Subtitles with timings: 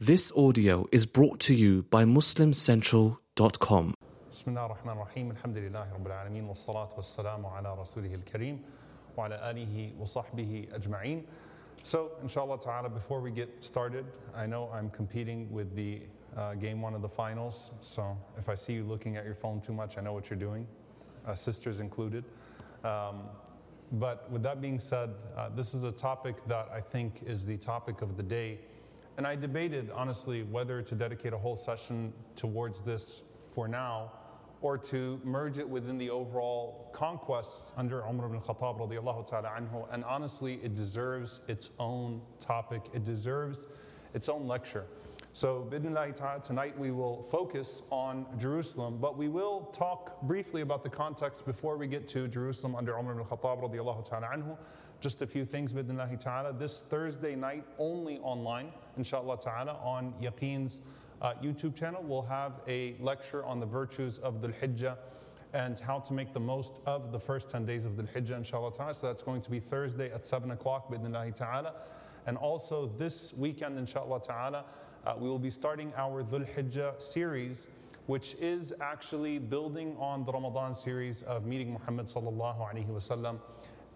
[0.00, 3.94] This audio is brought to you by MuslimCentral.com.
[4.32, 8.62] بسم الله الرحمن الرحيم الحمد لله رب العالمين والصلاة والسلام على رسوله الكريم
[9.16, 11.24] وعلى آله وصحبه أجمعين
[11.84, 14.04] So inshallah ta'ala before we get started
[14.36, 16.00] I know I'm competing with the
[16.36, 19.60] uh, game one of the finals so if I see you looking at your phone
[19.60, 20.66] too much I know what you're doing
[21.26, 22.24] uh, sisters included
[22.82, 23.22] um,
[23.92, 27.56] but with that being said uh, this is a topic that I think is the
[27.56, 28.58] topic of the day
[29.19, 33.23] and I debated honestly whether to dedicate a whole session towards this
[33.53, 34.13] for now
[34.61, 39.85] or to merge it within the overall conquests under Umar ibn Khattab radiallahu ta'ala anhu.
[39.93, 42.81] And honestly, it deserves its own topic.
[42.93, 43.65] It deserves
[44.13, 44.85] its own lecture.
[45.33, 51.45] So, tonight we will focus on Jerusalem, but we will talk briefly about the context
[51.45, 54.57] before we get to Jerusalem under Umar ibn Khattab radiallahu ta'ala anhu.
[55.01, 56.51] Just a few things, bidnillahi ta'ala.
[56.51, 60.81] This Thursday night, only online, inshallah ta'ala, on Yaqeen's
[61.21, 64.97] uh, YouTube channel, we'll have a lecture on the virtues of Dhul Hijjah
[65.53, 68.73] and how to make the most of the first 10 days of Dhul Hijjah, inshallah
[68.73, 68.93] ta'ala.
[68.93, 71.75] So that's going to be Thursday at 7 o'clock, bidnillahi ta'ala.
[72.27, 74.65] And also this weekend, inshallah ta'ala,
[75.07, 77.69] uh, we will be starting our Dhul Hijjah series,
[78.07, 83.39] which is actually building on the Ramadan series of meeting Muhammad sallallahu alaihi wasallam.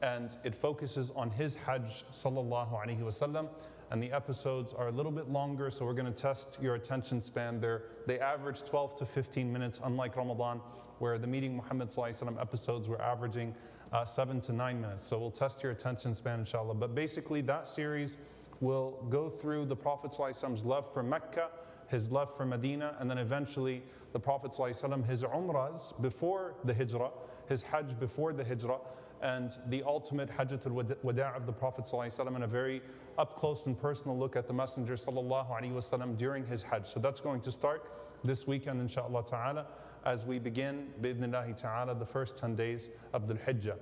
[0.03, 3.47] And it focuses on his Hajj sallallahu alaihi wasallam
[3.89, 7.21] and the episodes are a little bit longer, so we're going to test your attention
[7.21, 7.83] span there.
[8.05, 10.59] They average 12 to 15 minutes, unlike Ramadan,
[10.99, 13.55] where the Meeting Muhammad Sallallahu episodes were averaging
[13.93, 15.07] uh, seven to nine minutes.
[15.07, 16.73] So we'll test your attention span, inshallah.
[16.73, 18.17] But basically, that series
[18.59, 21.49] will go through the Prophet Prophet's love for Mecca,
[21.88, 27.11] his love for Medina, and then eventually the Prophet ﷺ, his umrahs before the hijrah,
[27.47, 28.79] his hajj before the hijrah,
[29.22, 32.82] and the ultimate Hajjatul Wada' of the Prophet ﷺ and a very
[33.18, 36.86] up close and personal look at the Messenger ﷺ during his Hajj.
[36.86, 37.84] So that's going to start
[38.24, 39.66] this weekend, inshallah ta'ala,
[40.04, 43.76] as we begin, bi'idhnillahi ta'ala, the first 10 days of the Hijjah.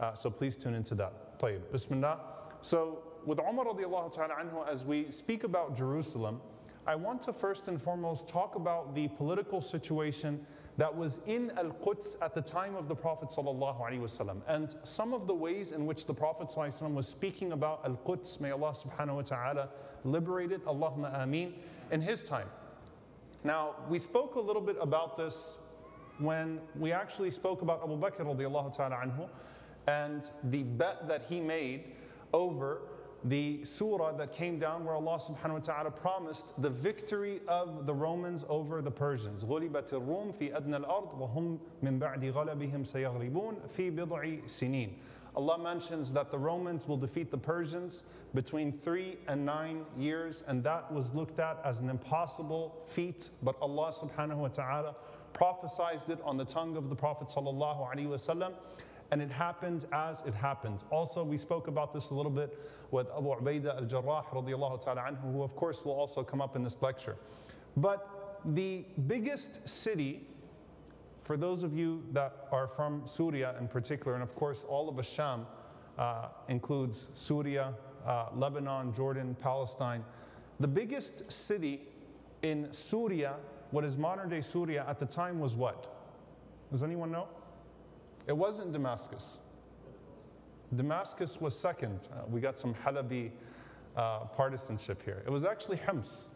[0.00, 1.38] Uh, so please tune into that.
[1.38, 1.60] طيب.
[1.72, 2.20] Bismillah.
[2.62, 6.40] So with Umar radiallahu ta'ala anhu, as we speak about Jerusalem,
[6.86, 10.44] I want to first and foremost talk about the political situation
[10.77, 13.35] that was in Al Quds at the time of the Prophet.
[14.47, 18.51] And some of the ways in which the Prophet was speaking about Al Quds, may
[18.51, 19.69] Allah subhanahu wa ta'ala
[20.03, 21.53] liberate it, Allahumma ameen,
[21.91, 22.47] in his time.
[23.43, 25.57] Now, we spoke a little bit about this
[26.19, 29.29] when we actually spoke about Abu Bakr radiallahu ta'ala anhu
[29.87, 31.85] and the bet that he made
[32.33, 32.81] over
[33.24, 37.94] the surah that came down where Allah subhanahu wa ta'ala promised the victory of the
[37.94, 39.44] Romans over the Persians.
[39.44, 44.90] غُلِبَتِ الرُّومِ فِي أَدْنَى الْأَرْضِ وَهُمْ مِنْ بَعْدِ غَلَبِهِمْ سَيَغْلِبُونَ فِي بِضْعِ سِنِينَ
[45.34, 50.62] Allah mentions that the Romans will defeat the Persians between three and nine years, and
[50.64, 53.30] that was looked at as an impossible feat.
[53.42, 54.94] But Allah subhanahu wa ta'ala
[55.32, 58.52] prophesied it on the tongue of the Prophet sallallahu alaihi wasallam
[59.11, 60.83] and it happened as it happened.
[60.89, 65.55] Also, we spoke about this a little bit with Abu Ubaidah ta'ala anhu, who of
[65.55, 67.15] course will also come up in this lecture.
[67.75, 70.25] But the biggest city,
[71.23, 74.95] for those of you that are from Syria in particular, and of course all of
[74.95, 75.45] Asham
[75.97, 77.73] uh, includes Syria,
[78.05, 80.03] uh, Lebanon, Jordan, Palestine.
[80.59, 81.81] The biggest city
[82.41, 83.35] in Syria,
[83.71, 85.93] what is modern day Syria at the time was what?
[86.71, 87.27] Does anyone know?
[88.27, 89.39] It wasn't Damascus.
[90.75, 92.09] Damascus was second.
[92.11, 93.31] Uh, we got some Halabi
[93.95, 95.23] uh, partisanship here.
[95.25, 96.29] It was actually Hims.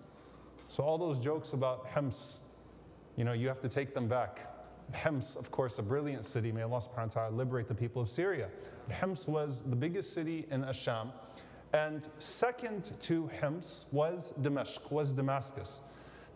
[0.69, 2.39] So all those jokes about Hims,
[3.17, 4.47] you know, you have to take them back.
[4.93, 6.51] Hims, of course, a brilliant city.
[6.51, 8.47] May Allah subhanahu wa ta'ala liberate the people of Syria.
[8.89, 11.11] Hims was the biggest city in Asham.
[11.73, 15.79] And second to Hims was Damascus, was Damascus.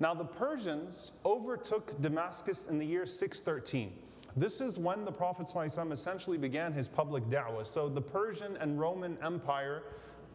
[0.02, 3.94] Now the Persians overtook Damascus in the year 613.
[4.38, 7.66] This is when the Prophet ﷺ essentially began his public da'wah.
[7.66, 9.84] So the Persian and Roman Empire,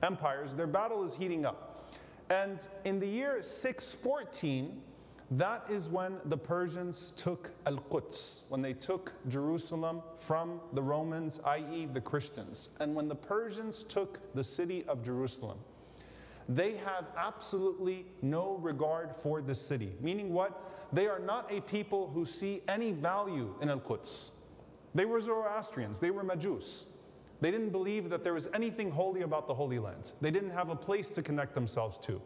[0.03, 1.91] empires, their battle is heating up.
[2.31, 4.80] And in the year 614,
[5.33, 11.39] that is when the Persians took Al Quds, when they took Jerusalem from the Romans,
[11.45, 12.71] i.e., the Christians.
[12.80, 15.59] And when the Persians took the city of Jerusalem,
[16.51, 19.93] they have absolutely no regard for the city.
[20.01, 20.69] Meaning what?
[20.93, 24.31] They are not a people who see any value in Al Quds.
[24.93, 26.87] They were Zoroastrians, they were Majus.
[27.41, 30.13] They didn't believe that there was anything holy about the Holy Land.
[30.21, 32.21] They didn't have a place to connect themselves to.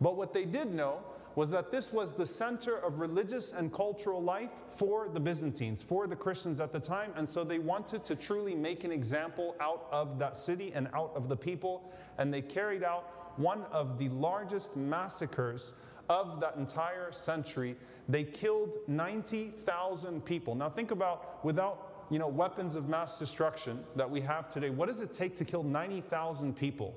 [0.00, 1.00] But what they did know
[1.34, 6.06] was that this was the center of religious and cultural life for the Byzantines, for
[6.06, 7.12] the Christians at the time.
[7.16, 11.12] And so they wanted to truly make an example out of that city and out
[11.14, 11.92] of the people.
[12.16, 15.74] And they carried out one of the largest massacres
[16.08, 17.76] of that entire century.
[18.08, 20.54] They killed 90,000 people.
[20.54, 24.88] Now think about without you know weapons of mass destruction that we have today, what
[24.88, 26.94] does it take to kill 90,000 people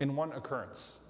[0.00, 1.00] in one occurrence?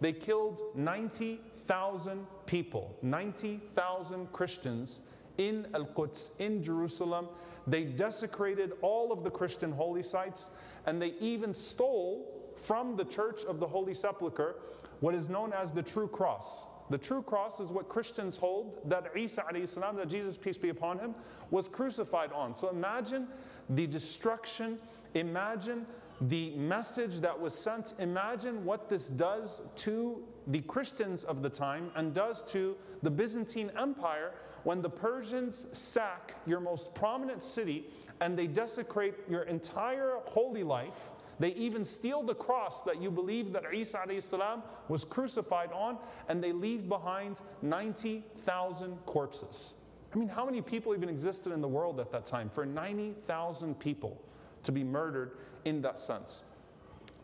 [0.00, 5.00] They killed 90,000 people, 90,000 Christians
[5.36, 7.28] in Al Quds, in Jerusalem.
[7.66, 10.46] They desecrated all of the Christian holy sites,
[10.86, 14.56] and they even stole from the Church of the Holy Sepulchre
[15.00, 16.66] what is known as the true cross.
[16.90, 20.98] The true cross is what Christians hold that Isa salam, that Jesus, peace be upon
[20.98, 21.14] him,
[21.50, 22.54] was crucified on.
[22.54, 23.28] So imagine
[23.70, 24.78] the destruction,
[25.14, 25.86] imagine
[26.22, 27.94] the message that was sent.
[27.98, 33.70] Imagine what this does to the Christians of the time and does to the Byzantine
[33.78, 34.32] Empire
[34.64, 37.86] when the Persians sack your most prominent city
[38.20, 41.10] and they desecrate your entire holy life.
[41.40, 45.96] They even steal the cross that you believe that Isa salam was crucified on,
[46.28, 49.74] and they leave behind 90,000 corpses.
[50.14, 52.50] I mean, how many people even existed in the world at that time?
[52.50, 54.20] For 90,000 people
[54.64, 56.44] to be murdered in that sense.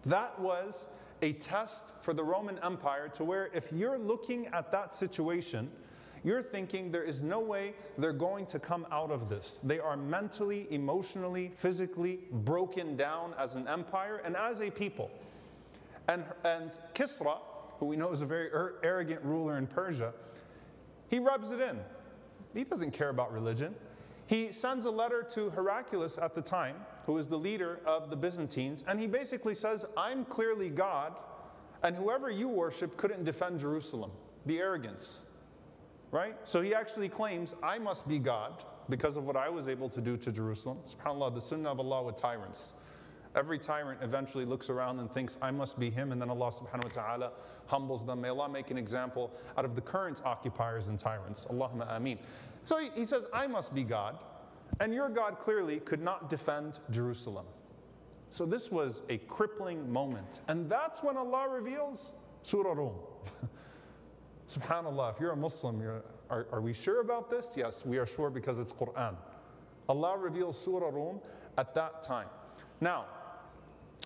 [0.06, 0.86] That was
[1.20, 5.70] a test for the Roman Empire to where if you're looking at that situation,
[6.24, 9.58] you're thinking there is no way they're going to come out of this.
[9.62, 15.10] They are mentally, emotionally, physically broken down as an empire and as a people.
[16.08, 17.38] And, and Kisra,
[17.78, 20.12] who we know is a very er- arrogant ruler in Persia,
[21.08, 21.78] he rubs it in.
[22.54, 23.74] He doesn't care about religion.
[24.26, 28.16] He sends a letter to Heraclius at the time, who is the leader of the
[28.16, 31.14] Byzantines, and he basically says, I'm clearly God,
[31.84, 34.10] and whoever you worship couldn't defend Jerusalem.
[34.46, 35.22] The arrogance
[36.10, 36.36] right?
[36.44, 40.00] So he actually claims, I must be God because of what I was able to
[40.00, 40.78] do to Jerusalem.
[40.86, 42.72] SubhanAllah, the sunnah of Allah with tyrants.
[43.34, 46.84] Every tyrant eventually looks around and thinks, I must be him, and then Allah subhanahu
[46.84, 47.32] wa ta'ala
[47.66, 48.22] humbles them.
[48.22, 51.46] May Allah make an example out of the current occupiers and tyrants.
[51.50, 52.18] Allahumma ameen.
[52.64, 54.18] So he, he says, I must be God,
[54.80, 57.44] and your God clearly could not defend Jerusalem.
[58.30, 60.40] So this was a crippling moment.
[60.48, 62.12] And that's when Allah reveals
[62.42, 62.92] Surah Rum.
[64.48, 67.50] SubhanAllah, if you're a Muslim, you're, are, are we sure about this?
[67.56, 69.14] Yes, we are sure because it's Quran.
[69.88, 71.20] Allah reveals Surah Rum
[71.58, 72.28] at that time.
[72.80, 73.06] Now,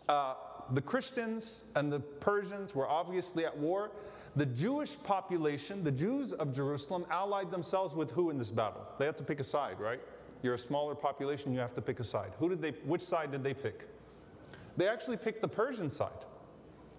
[0.09, 0.35] uh,
[0.73, 3.91] the Christians and the Persians were obviously at war.
[4.37, 8.87] The Jewish population, the Jews of Jerusalem, allied themselves with who in this battle?
[8.99, 10.01] They had to pick a side, right?
[10.43, 12.33] You're a smaller population, you have to pick a side.
[12.39, 13.85] Who did they, which side did they pick?
[14.77, 16.25] They actually picked the Persian side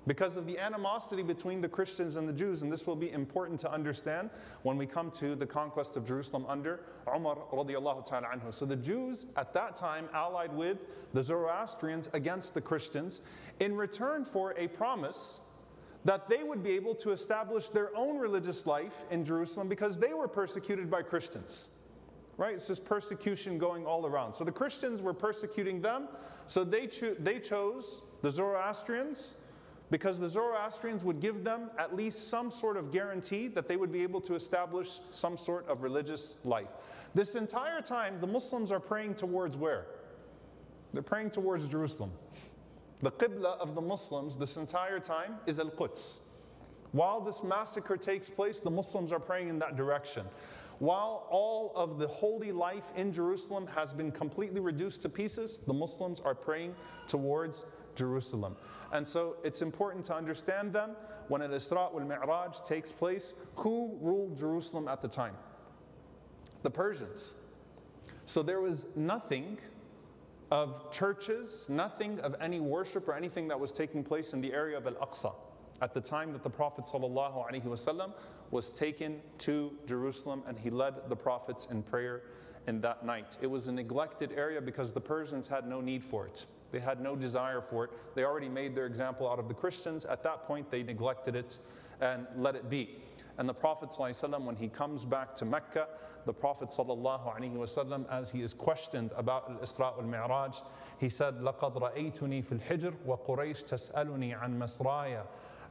[0.08, 3.60] because of the animosity between the Christians and the Jews, and this will be important
[3.62, 4.30] to understand
[4.64, 8.54] when we come to the conquest of Jerusalem under Umar radiallahu ta'ala anhu.
[8.54, 10.80] So the Jews at that time allied with
[11.14, 13.22] the Zoroastrians against the Christians
[13.60, 15.42] in return for a promise
[16.04, 20.14] that they would be able to establish their own religious life in Jerusalem because they
[20.16, 21.70] were persecuted by Christians.
[22.38, 22.56] Right?
[22.56, 24.34] It's just persecution going all around.
[24.34, 26.08] So the Christians were persecuting them,
[26.48, 29.36] so they, cho- they chose the Zoroastrians
[29.92, 33.92] because the Zoroastrians would give them at least some sort of guarantee that they would
[33.92, 36.70] be able to establish some sort of religious life.
[37.14, 39.86] This entire time, the Muslims are praying towards where?
[40.94, 42.12] They're praying towards Jerusalem.
[43.02, 46.20] The Qibla of the Muslims this entire time is Al Quds.
[46.94, 50.26] While this massacre takes place, the Muslims are praying in that direction.
[50.80, 55.74] While all of the holy life in Jerusalem has been completely reduced to pieces, the
[55.74, 56.76] Muslims are praying
[57.08, 58.56] towards Jerusalem.
[58.92, 60.92] And so it's important to understand them
[61.28, 63.34] when an Isra wal Mi'raj takes place.
[63.56, 65.36] Who ruled Jerusalem at the time?
[66.64, 67.36] The Persians.
[68.26, 69.58] So there was nothing
[70.52, 74.78] of churches, nothing of any worship or anything that was taking place in the area
[74.78, 75.34] of Al Aqsa
[75.82, 78.14] at the time that the Prophet ﷺ
[78.52, 82.24] was taken to Jerusalem and he led the prophets in prayer
[82.68, 83.38] in that night.
[83.42, 86.46] It was a neglected area because the Persians had no need for it.
[86.73, 87.91] They had no desire for it.
[88.15, 90.05] They already made their example out of the Christians.
[90.05, 91.59] At that point, they neglected it
[92.01, 92.99] and let it be.
[93.39, 95.89] And the Prophet ﷺ, when he comes back to Mecca,
[96.25, 100.57] the Prophet ﷺ, as he is questioned about Al-Isra wal-Mi'raj,
[100.99, 105.23] he said, لَقَدْ رَأَيْتُنِي فِي الْحِجْرِ وَقُرَيْشْ تَسْأَلُنِي عَنْ مَسْرَايَ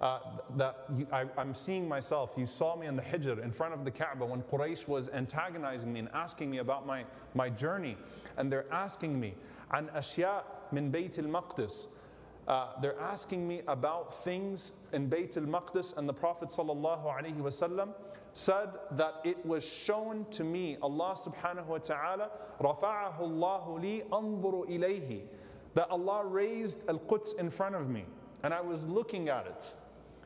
[0.01, 0.19] uh,
[0.57, 2.31] that you, I, am seeing myself.
[2.37, 5.91] You saw me in the Hijr in front of the Kaaba when Quraysh was antagonizing
[5.91, 7.97] me and asking me about my, my journey.
[8.37, 9.35] And they're asking me,
[9.72, 11.88] an ashya min Bayt al-Maqdis.
[12.48, 17.94] Uh, they're asking me about things in Bayt al-Maqdis and the Prophet sallallahu
[18.32, 24.68] said that it was shown to me Allah subhanahu wa ta'ala rafa'ahu Allah li anzuru
[24.68, 25.22] ilayhi
[25.74, 28.04] that Allah raised al-Quds in front of me
[28.42, 29.72] and I was looking at it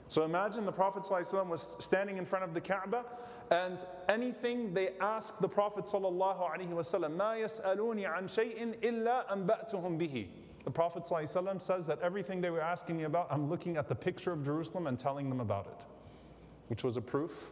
[0.09, 3.05] So imagine the Prophet ﷺ was standing in front of the Kaaba
[3.52, 10.28] and anything they asked the Prophet ﷺ, مَا يَسْأَلُونِ عَنْ شَيْءٍ إِلَّا أَنْبَأْتُهُم بِهِ
[10.66, 13.96] The Prophet ﷺ says that everything they were asking me about, I'm looking at the
[13.96, 15.86] picture of Jerusalem and telling them about it,
[16.68, 17.52] which was a proof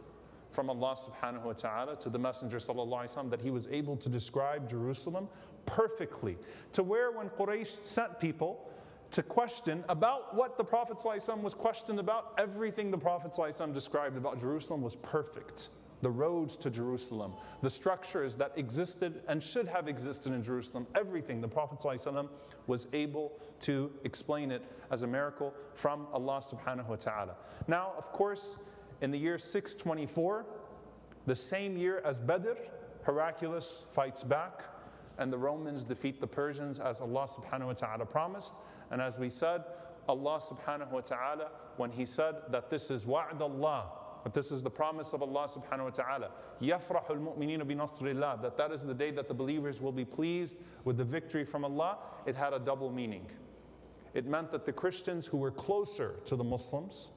[0.52, 4.70] from Allah subhanahu wa ta'ala to the Messenger sallallahu that he was able to describe
[4.70, 5.28] Jerusalem
[5.66, 6.38] perfectly.
[6.72, 8.70] To where when Quraysh sent people
[9.10, 14.16] to question about what the Prophet ﷺ was questioned about, everything the Prophet ﷺ described
[14.16, 15.68] about Jerusalem was perfect.
[16.03, 21.39] The roads to Jerusalem, the structures that existed and should have existed in Jerusalem, everything
[21.39, 22.27] the Prophet ﷺ
[22.67, 23.31] was able
[23.61, 27.35] to explain it as a miracle from Allah subhanahu wa ta'ala.
[27.69, 28.57] Now, of course,
[28.99, 30.45] in the year 624,
[31.25, 32.51] the same year as Badr,
[33.05, 34.63] Heraclius fights back
[35.19, 38.55] and the Romans defeat the Persians as Allah subhanahu wa ta'ala promised.
[38.91, 39.63] And as we said,
[40.09, 43.91] Allah subhanahu wa ta'ala, when He said that this is wa'd Allah,
[44.24, 48.56] that this is the promise of Allah subhanahu wa ta'ala, يَفْرَحُ الْمُؤْمِنِينَ بِنَصْرِ اللَّهِ that
[48.56, 51.98] that is the day that the believers will be pleased with the victory from Allah,
[52.26, 53.26] it had a double meaning.
[54.14, 57.12] It meant that the Christians who were closer to the Muslims,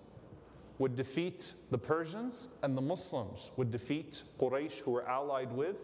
[0.81, 5.75] would defeat the Persians, and the Muslims would defeat Quraysh, who were allied with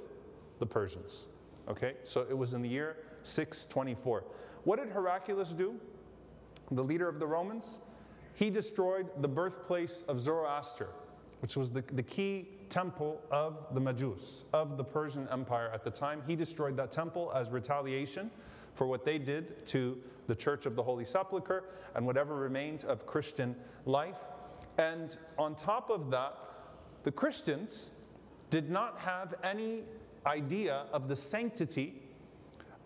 [0.58, 1.28] the Persians.
[1.70, 4.24] Okay, so it was in the year 624.
[4.64, 5.76] What did Heraclius do?
[6.72, 7.78] The leader of the Romans?
[8.34, 10.90] He destroyed the birthplace of Zoroaster,
[11.43, 15.91] which was the, the key temple of the Majus, of the Persian Empire at the
[15.91, 16.23] time.
[16.25, 18.31] He destroyed that temple as retaliation
[18.77, 21.65] for what they did to the Church of the Holy Sepulchre
[21.97, 23.57] and whatever remained of Christian
[23.87, 24.19] life.
[24.79, 26.35] And on top of that,
[27.03, 27.91] the Christians
[28.51, 29.83] did not have any
[30.25, 31.95] idea of the sanctity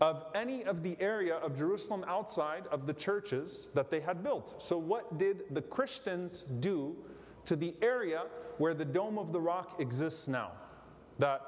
[0.00, 4.62] of any of the area of Jerusalem outside of the churches that they had built.
[4.62, 6.94] So, what did the Christians do
[7.46, 8.24] to the area
[8.58, 10.52] where the Dome of the Rock exists now?
[11.18, 11.40] That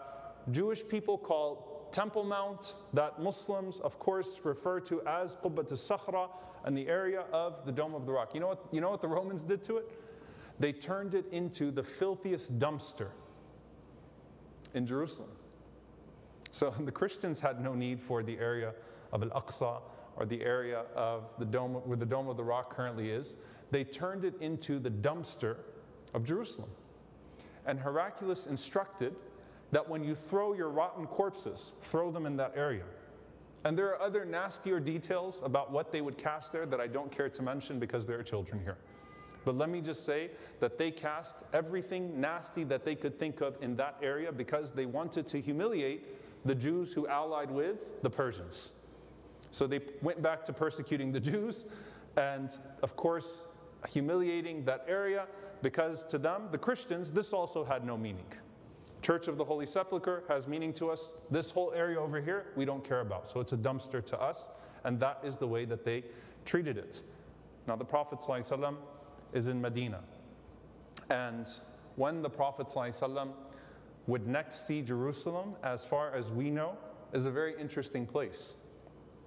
[0.53, 6.29] Jewish people call Temple Mount, that Muslims, of course, refer to as Qubbat al-Sakhra,
[6.65, 8.35] and the area of the Dome of the Rock.
[8.35, 9.91] You know what, you know what the Romans did to it?
[10.59, 13.09] They turned it into the filthiest dumpster
[14.75, 15.31] in Jerusalem.
[16.51, 18.75] So the Christians had no need for the area
[19.13, 19.81] of Al Aqsa
[20.17, 23.37] or the area of the dome where the Dome of the Rock currently is.
[23.71, 25.59] They turned it into the dumpster
[26.15, 26.71] of Jerusalem.
[27.67, 29.15] And Heraclius instructed
[29.73, 32.85] that when you throw your rotten corpses, throw them in that area.
[33.65, 37.11] And there are other nastier details about what they would cast there that I don't
[37.11, 38.79] care to mention because there are children here.
[39.45, 43.57] But let me just say that they cast everything nasty that they could think of
[43.61, 46.07] in that area because they wanted to humiliate
[46.45, 48.73] the Jews who allied with the Persians.
[49.51, 51.67] So they went back to persecuting the Jews
[52.17, 52.51] and,
[52.83, 53.45] of course,
[53.88, 55.28] humiliating that area
[55.62, 58.26] because to them, the Christians, this also had no meaning.
[59.02, 61.16] Church of the Holy Sepulchre has meaning to us.
[61.32, 63.30] This whole area over here, we don't care about.
[63.30, 64.50] So it's a dumpster to us,
[64.84, 66.04] and that is the way that they
[66.46, 67.02] treated it.
[67.68, 68.76] Now, the Prophet ﷺ
[69.34, 70.00] is in Medina.
[71.10, 71.48] And
[71.96, 73.30] when the Prophet ﷺ
[74.08, 76.78] would next see Jerusalem, as far as we know,
[77.14, 78.56] is a very interesting place.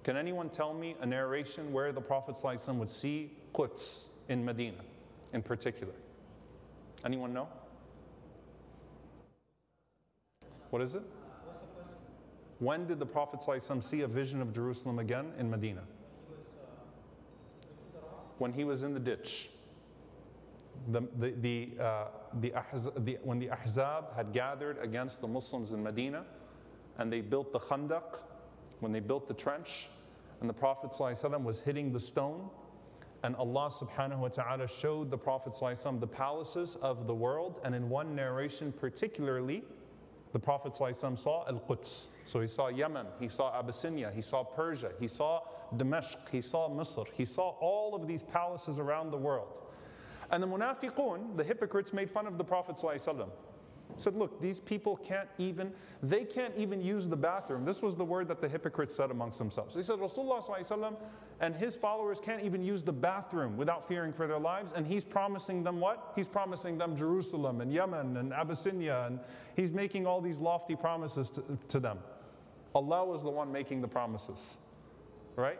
[0.03, 4.78] Can anyone tell me a narration where the Prophet ﷺ would see Quds in Medina
[5.32, 5.94] in particular?
[7.04, 7.48] Anyone know?
[10.70, 11.02] What is it?
[12.58, 15.82] When did the Prophet ﷺ see a vision of Jerusalem again in Medina?
[18.38, 19.50] When he was in the ditch
[20.88, 22.04] the, the, the, uh,
[22.40, 22.52] the,
[22.98, 26.24] the, when the Ahzab had gathered against the Muslims in Medina
[26.98, 28.20] and they built the Khandaq,
[28.80, 29.86] when they built the trench,
[30.40, 32.50] and the Prophet ﷺ was hitting the stone,
[33.23, 37.73] and Allah subhanahu wa ta'ala showed the Prophet ﷺ the palaces of the world, and
[37.73, 39.63] in one narration particularly,
[40.33, 42.07] the Prophet ﷺ saw Al Quds.
[42.25, 45.41] So he saw Yemen, he saw Abyssinia, he saw Persia, he saw
[45.77, 49.61] Damascus, he saw Misr, he saw all of these palaces around the world.
[50.29, 53.29] And the munafiqun, the hypocrites, made fun of the Prophet ﷺ.
[53.96, 55.72] Said, look, these people can't even,
[56.02, 57.64] they can't even use the bathroom.
[57.64, 59.74] This was the word that the hypocrites said amongst themselves.
[59.74, 60.96] They said, Rasulullah
[61.40, 64.72] and his followers can't even use the bathroom without fearing for their lives.
[64.74, 66.12] And he's promising them what?
[66.14, 69.04] He's promising them Jerusalem and Yemen and Abyssinia.
[69.06, 69.18] And
[69.56, 71.98] he's making all these lofty promises to, to them.
[72.74, 74.58] Allah was the one making the promises.
[75.36, 75.58] Right?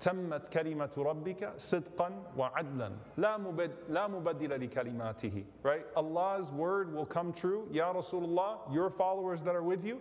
[0.00, 7.32] تمت كلمة ربك صدقا وعدلا لا مبد لا مبدل لكلماته right Allah's word will come
[7.32, 10.00] true Ya Rasulullah your followers that are with you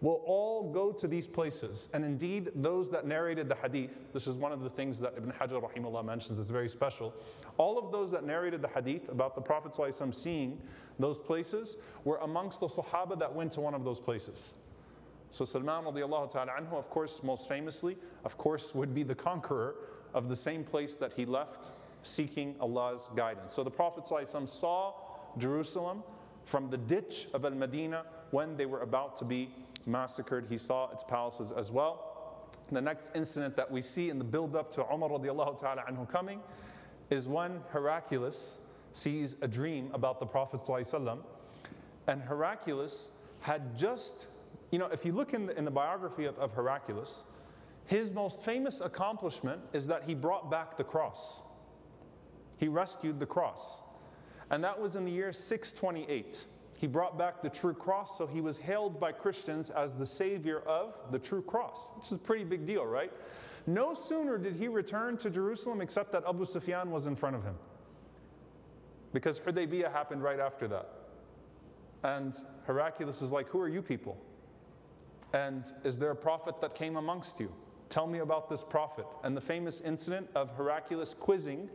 [0.00, 1.88] will all go to these places.
[1.92, 5.32] And indeed, those that narrated the hadith, this is one of the things that Ibn
[5.32, 7.12] Hajar rahimahullah mentions, it's very special.
[7.56, 10.60] All of those that narrated the hadith about the Prophet ﷺ seeing
[10.98, 14.52] those places were amongst the Sahaba that went to one of those places.
[15.33, 19.73] So Salman radiallahu ta'ala anhu, of course, most famously, of course, would be the conqueror
[20.13, 21.71] of the same place that he left
[22.03, 23.51] seeking Allah's guidance.
[23.51, 24.07] So the Prophet
[24.47, 24.93] saw
[25.39, 26.03] Jerusalem
[26.43, 29.49] from the ditch of Al Medina when they were about to be
[29.87, 30.45] massacred.
[30.47, 32.51] He saw its palaces as well.
[32.71, 36.07] The next incident that we see in the build up to Umar radiallahu ta'ala anhu
[36.07, 36.41] coming
[37.09, 38.59] is when Heraclius
[38.93, 40.61] sees a dream about the Prophet
[42.05, 43.09] and Heraclius
[43.39, 44.27] had just,
[44.73, 47.25] you know, if you look in the, in the biography of, of Heraclius,
[47.85, 51.43] his most famous accomplishment is that he brought back the cross.
[52.57, 53.83] He rescued the cross.
[54.49, 56.45] And that was in the year 628.
[56.75, 60.61] He brought back the true cross, so he was hailed by Christians as the savior
[60.61, 63.11] of the true cross, which is a pretty big deal, right?
[63.67, 67.43] No sooner did he return to Jerusalem except that Abu Sufyan was in front of
[67.43, 67.57] him.
[69.13, 70.89] Because Hudaybiyah happened right after that.
[72.01, 72.33] And
[72.65, 74.17] Heraclius is like, Who are you people?
[75.33, 77.51] And is there a prophet that came amongst you?
[77.89, 79.05] Tell me about this prophet.
[79.23, 81.69] And the famous incident of Heraclius quizzing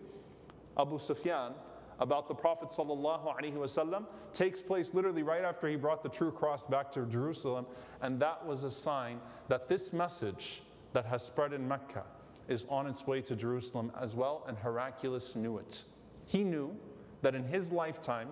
[0.79, 1.53] Abu Sufyan
[2.01, 6.93] about the Prophet ﷺ takes place literally right after he brought the true cross back
[6.93, 7.67] to Jerusalem.
[8.03, 10.63] And that was a sign that this message
[10.93, 12.05] that has spread in Mecca
[12.49, 14.45] is on its way to Jerusalem as well.
[14.47, 15.85] And Heraclius knew it.
[16.27, 16.75] He knew
[17.23, 18.29] that in his lifetime,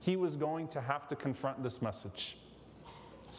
[0.00, 2.38] he was going to have to confront this message.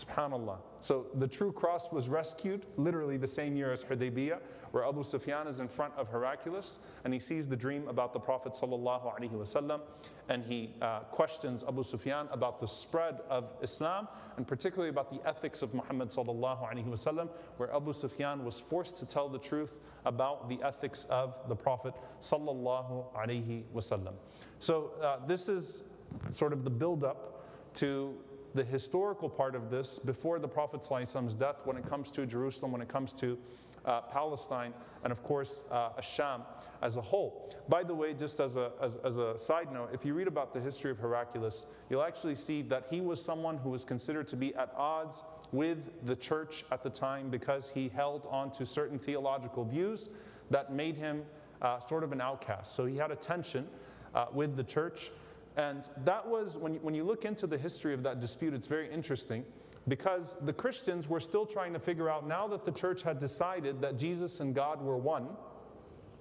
[0.05, 0.57] Subhanallah.
[0.79, 4.39] So the true cross was rescued literally the same year as Hudaybiyah,
[4.71, 8.19] where Abu Sufyan is in front of Heraclius and he sees the dream about the
[8.19, 9.81] Prophet wasallam,
[10.29, 15.27] and he uh, questions Abu Sufyan about the spread of Islam and particularly about the
[15.27, 20.61] ethics of Muhammad wasallam, where Abu Sufyan was forced to tell the truth about the
[20.63, 24.13] ethics of the Prophet wasallam.
[24.59, 25.83] So uh, this is
[26.31, 27.43] sort of the build-up
[27.75, 28.15] to
[28.57, 30.89] the historical part of this before the Prophet's
[31.35, 33.37] death when it comes to Jerusalem, when it comes to
[33.85, 36.41] uh, Palestine, and of course, uh, Sham
[36.81, 37.53] as a whole.
[37.69, 40.53] By the way, just as a, as, as a side note, if you read about
[40.53, 44.35] the history of Heraclius, you'll actually see that he was someone who was considered to
[44.35, 48.97] be at odds with the church at the time because he held on to certain
[48.97, 50.09] theological views
[50.49, 51.23] that made him
[51.61, 52.75] uh, sort of an outcast.
[52.75, 53.67] So he had a tension
[54.15, 55.11] uh, with the church.
[55.57, 58.67] And that was, when you, when you look into the history of that dispute, it's
[58.67, 59.43] very interesting
[59.87, 63.81] because the Christians were still trying to figure out now that the church had decided
[63.81, 65.29] that Jesus and God were one,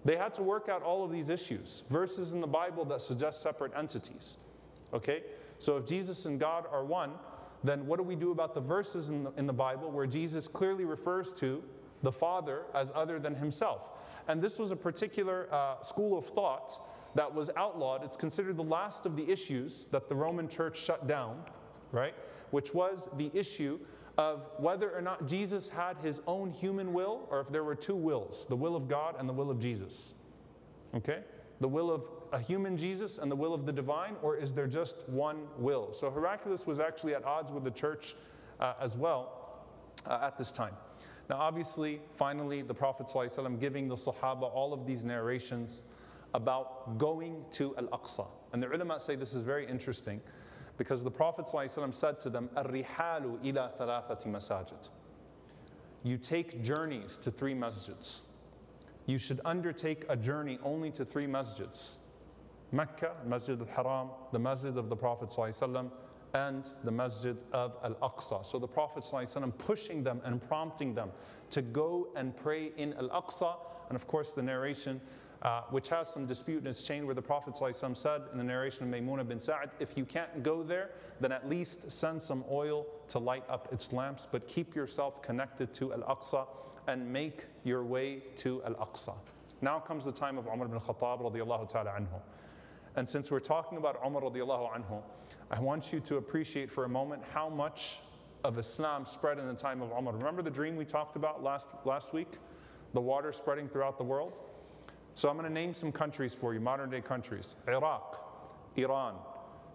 [0.05, 1.83] they had to work out all of these issues.
[1.91, 4.39] Verses in the Bible that suggest separate entities.
[4.95, 5.23] Okay?
[5.59, 7.13] So if Jesus and God are one,
[7.65, 10.49] then what do we do about the verses in the, in the Bible where Jesus
[10.49, 11.63] clearly refers to
[12.03, 13.83] the Father as other than himself?
[14.29, 16.81] And this was a particular uh, school of thought
[17.17, 18.05] that was outlawed.
[18.05, 21.43] It's considered the last of the issues that the Roman church shut down,
[21.93, 22.15] right?
[22.51, 23.79] which was the issue
[24.19, 27.97] of whether or not Jesus had his own human will or if there were two
[27.97, 30.15] wills the will of God and the will of Jesus.
[30.95, 31.23] Okay?
[31.61, 32.03] The will of
[32.33, 35.93] a human Jesus and the will of the divine, or is there just one will?
[35.93, 38.15] So Heraclius was actually at odds with the church
[38.61, 39.63] uh, as well
[40.07, 40.75] uh, at this time.
[41.31, 45.83] Now, obviously, finally, the Prophet ﷺ giving the Sahaba all of these narrations
[46.34, 48.28] about going to Al Aqsa.
[48.54, 50.22] And the ulama say this is very interesting
[50.78, 54.90] because the Prophet ﷺ said to them, Ar-rihalu ila thalathati masajid.
[56.04, 58.22] You take journeys to three masjids.
[59.06, 61.98] You should undertake a journey only to three masjids.
[62.72, 65.92] Mecca, Masjid al-Haram, the masjid of the Prophet ﷺ,
[66.34, 68.46] and the masjid of Al-Aqsa.
[68.46, 71.12] So the Prophet ﷺ pushing them and prompting them
[71.50, 73.56] to go and pray in Al-Aqsa.
[73.90, 75.02] And of course the narration
[75.47, 78.43] uh, which has some dispute in its chain where the Prophet ﷺ said in the
[78.43, 82.45] narration of Maymuna bin Sa'ad, if you can't go there, then at least send some
[82.51, 86.49] oil to light up its lamps, but keep yourself connected to Al-Aqsa
[86.89, 89.15] and make your way to Al-Aqsa.
[89.63, 92.21] Now comes the time of Umar bin Khattab radiallahu ta'ala anhu.
[92.97, 95.01] And since we're talking about Umar radiallahu anhu,
[95.53, 97.99] I want you to appreciate for a moment how much
[98.43, 100.13] of Islam spread in the time of Umar.
[100.13, 102.33] Remember the dream we talked about last, last week?
[102.95, 104.33] The water spreading throughout the world?
[105.17, 108.23] So I'm going to name some countries for you, modern day countries Iraq,
[108.77, 109.15] Iran,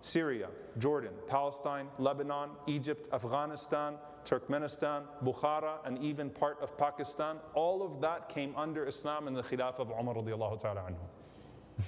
[0.01, 7.37] Syria, Jordan, Palestine, Lebanon, Egypt, Afghanistan, Turkmenistan, Bukhara, and even part of Pakistan.
[7.55, 11.83] All of that came under Islam in the Khilafah of Umar ta'ala anhu.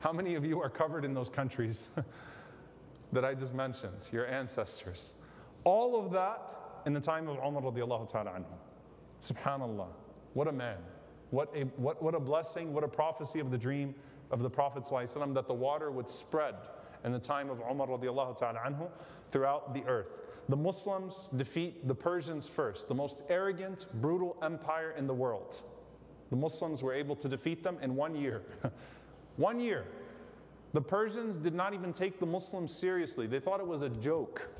[0.00, 1.88] How many of you are covered in those countries
[3.12, 5.14] that I just mentioned, your ancestors?
[5.64, 6.42] All of that
[6.84, 8.44] in the time of Umar ta'ala anhu.
[9.22, 9.88] Subhanallah.
[10.34, 10.76] What a man.
[11.32, 13.94] What a, what, what a blessing, what a prophecy of the dream
[14.30, 16.54] of the Prophet ﷺ that the water would spread
[17.04, 18.90] in the time of Umar radiallahu ta'ala anhu
[19.30, 20.08] throughout the earth.
[20.50, 25.62] The Muslims defeat the Persians first, the most arrogant, brutal empire in the world.
[26.28, 28.42] The Muslims were able to defeat them in one year.
[29.38, 29.86] one year.
[30.74, 33.26] The Persians did not even take the Muslims seriously.
[33.26, 34.50] They thought it was a joke.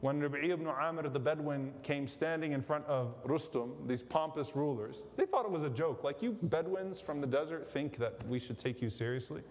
[0.00, 5.04] When Rabi'i ibn Amir the Bedouin came standing in front of Rustum, these pompous rulers,
[5.16, 6.02] they thought it was a joke.
[6.02, 9.42] Like, you Bedouins from the desert think that we should take you seriously?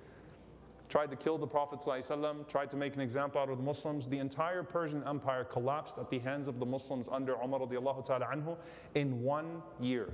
[0.90, 4.08] Tried to kill the Prophet, ﷺ, tried to make an example out of the Muslims.
[4.08, 8.58] The entire Persian Empire collapsed at the hands of the Muslims under Umar ta'ala anhu
[8.96, 10.12] in one year.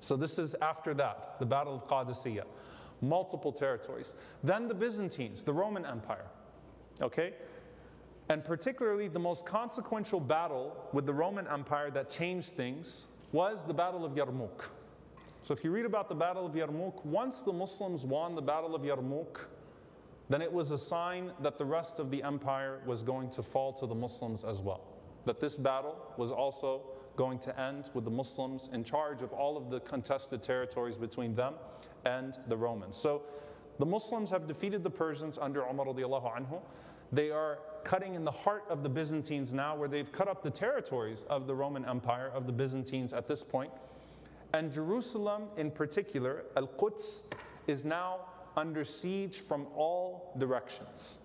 [0.00, 2.46] So, this is after that, the Battle of Qadisiyah
[3.02, 4.14] multiple territories.
[4.42, 6.26] Then the Byzantines, the Roman Empire.
[7.00, 7.34] Okay?
[8.30, 13.74] And particularly the most consequential battle with the Roman Empire that changed things was the
[13.74, 14.66] Battle of Yarmouk.
[15.42, 18.76] So if you read about the Battle of Yarmouk, once the Muslims won the Battle
[18.76, 19.46] of Yarmouk,
[20.28, 23.72] then it was a sign that the rest of the empire was going to fall
[23.72, 24.82] to the Muslims as well.
[25.24, 26.82] That this battle was also
[27.16, 31.34] going to end with the Muslims in charge of all of the contested territories between
[31.34, 31.54] them
[32.04, 32.96] and the Romans.
[32.96, 33.22] So
[33.80, 36.60] the Muslims have defeated the Persians under Umar radiallahu anhu.
[37.12, 40.50] They are cutting in the heart of the Byzantines now, where they've cut up the
[40.50, 43.70] territories of the Roman Empire, of the Byzantines at this point.
[44.52, 47.22] And Jerusalem, in particular, Al Quds,
[47.66, 48.20] is now
[48.56, 51.18] under siege from all directions.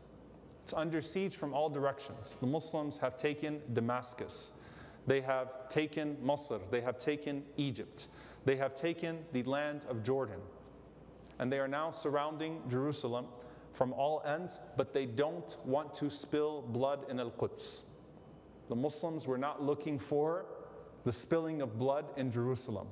[0.63, 2.35] It's under siege from all directions.
[2.39, 4.53] The Muslims have taken Damascus.
[5.07, 6.61] They have taken Mosul.
[6.71, 8.07] they have taken Egypt,
[8.45, 10.39] they have taken the land of Jordan,
[11.37, 13.27] and they are now surrounding Jerusalem
[13.75, 17.83] from all ends, but they don't want to spill blood in Al Quds.
[18.69, 20.45] The Muslims were not looking for
[21.03, 22.87] the spilling of blood in Jerusalem.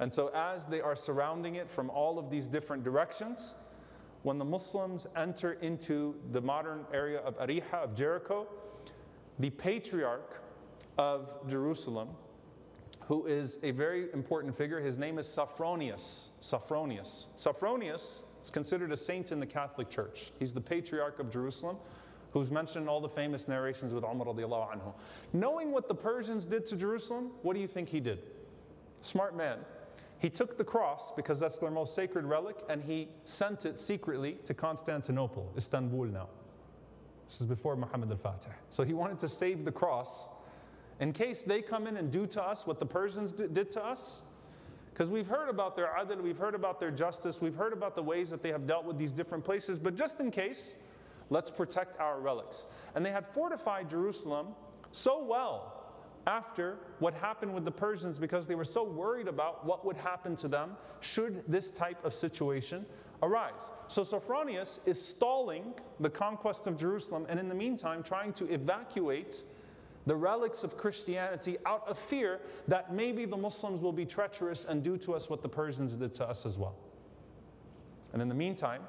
[0.00, 3.54] And so, as they are surrounding it from all of these different directions,
[4.22, 8.46] when the Muslims enter into the modern area of Ariha, of Jericho,
[9.38, 10.42] the patriarch
[10.98, 12.08] of Jerusalem,
[13.00, 14.80] who is a very important figure.
[14.80, 16.30] His name is Sophronius.
[16.40, 17.26] Sophronius.
[17.36, 20.32] Sophronius is considered a saint in the Catholic Church.
[20.38, 21.76] He's the patriarch of Jerusalem,
[22.32, 24.92] who's mentioned in all the famous narrations with Umar radiallahu anhu.
[25.32, 28.20] Knowing what the Persians did to Jerusalem, what do you think he did?
[29.02, 29.58] Smart man.
[30.18, 34.38] He took the cross, because that's their most sacred relic, and he sent it secretly
[34.44, 36.28] to Constantinople, Istanbul now.
[37.26, 38.52] This is before Muhammad al Fatih.
[38.70, 40.28] So he wanted to save the cross
[41.00, 44.22] in case they come in and do to us what the Persians did to us.
[44.92, 48.02] Because we've heard about their adl, we've heard about their justice, we've heard about the
[48.02, 50.76] ways that they have dealt with these different places, but just in case,
[51.30, 52.66] let's protect our relics.
[52.94, 54.48] And they had fortified Jerusalem
[54.90, 55.78] so well
[56.26, 60.36] after what happened with the Persians because they were so worried about what would happen
[60.36, 62.84] to them should this type of situation
[63.22, 63.70] arise.
[63.88, 69.42] So Sophronius is stalling the conquest of Jerusalem and in the meantime trying to evacuate
[70.06, 74.82] the relics of Christianity out of fear that maybe the Muslims will be treacherous and
[74.82, 76.74] do to us what the Persians did to us as well.
[78.12, 78.82] And in the meantime,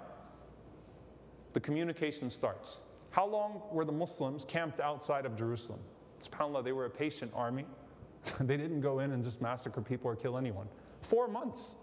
[1.54, 2.82] the communication starts.
[3.12, 5.80] How long were the Muslims camped outside of Jerusalem?
[6.20, 7.66] SubhanAllah, they were a patient army.
[8.40, 10.68] they didn't go in and just massacre people or kill anyone.
[11.04, 11.76] Four months.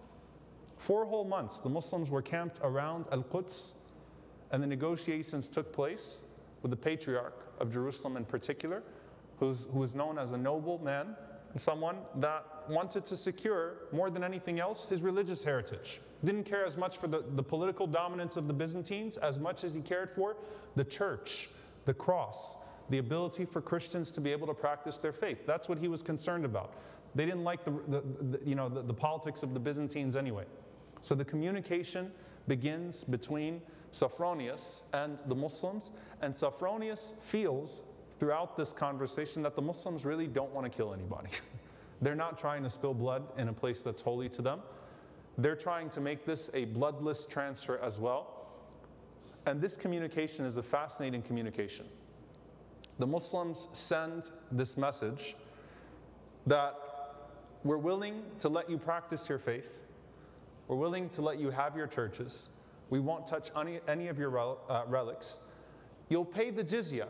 [0.76, 1.60] Four whole months.
[1.60, 3.74] The Muslims were camped around Al Quds,
[4.50, 6.20] and the negotiations took place
[6.62, 8.82] with the patriarch of Jerusalem in particular
[9.40, 11.16] who's, who was known as a noble man,
[11.56, 16.00] someone that wanted to secure, more than anything else, his religious heritage.
[16.24, 19.74] Didn't care as much for the, the political dominance of the Byzantines as much as
[19.74, 20.36] he cared for
[20.76, 21.48] the church,
[21.86, 22.56] the cross,
[22.90, 25.38] the ability for Christians to be able to practice their faith.
[25.46, 26.74] That's what he was concerned about.
[27.14, 30.44] They didn't like the, the, the you know, the, the politics of the Byzantines anyway.
[31.00, 32.12] So the communication
[32.46, 35.90] begins between Sophronius and the Muslims,
[36.22, 37.82] and Sophronius feels
[38.20, 41.30] throughout this conversation that the Muslims really don't want to kill anybody.
[42.02, 44.60] They're not trying to spill blood in a place that's holy to them.
[45.38, 48.36] They're trying to make this a bloodless transfer as well.
[49.46, 51.86] And this communication is a fascinating communication.
[52.98, 55.34] The Muslims send this message
[56.46, 56.76] that
[57.64, 59.70] we're willing to let you practice your faith,
[60.68, 62.50] we're willing to let you have your churches,
[62.90, 65.38] we won't touch any, any of your rel- uh, relics.
[66.10, 67.06] You'll pay the jizya,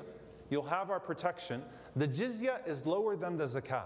[0.50, 1.62] You'll have our protection.
[1.96, 3.84] The jizya is lower than the zakah.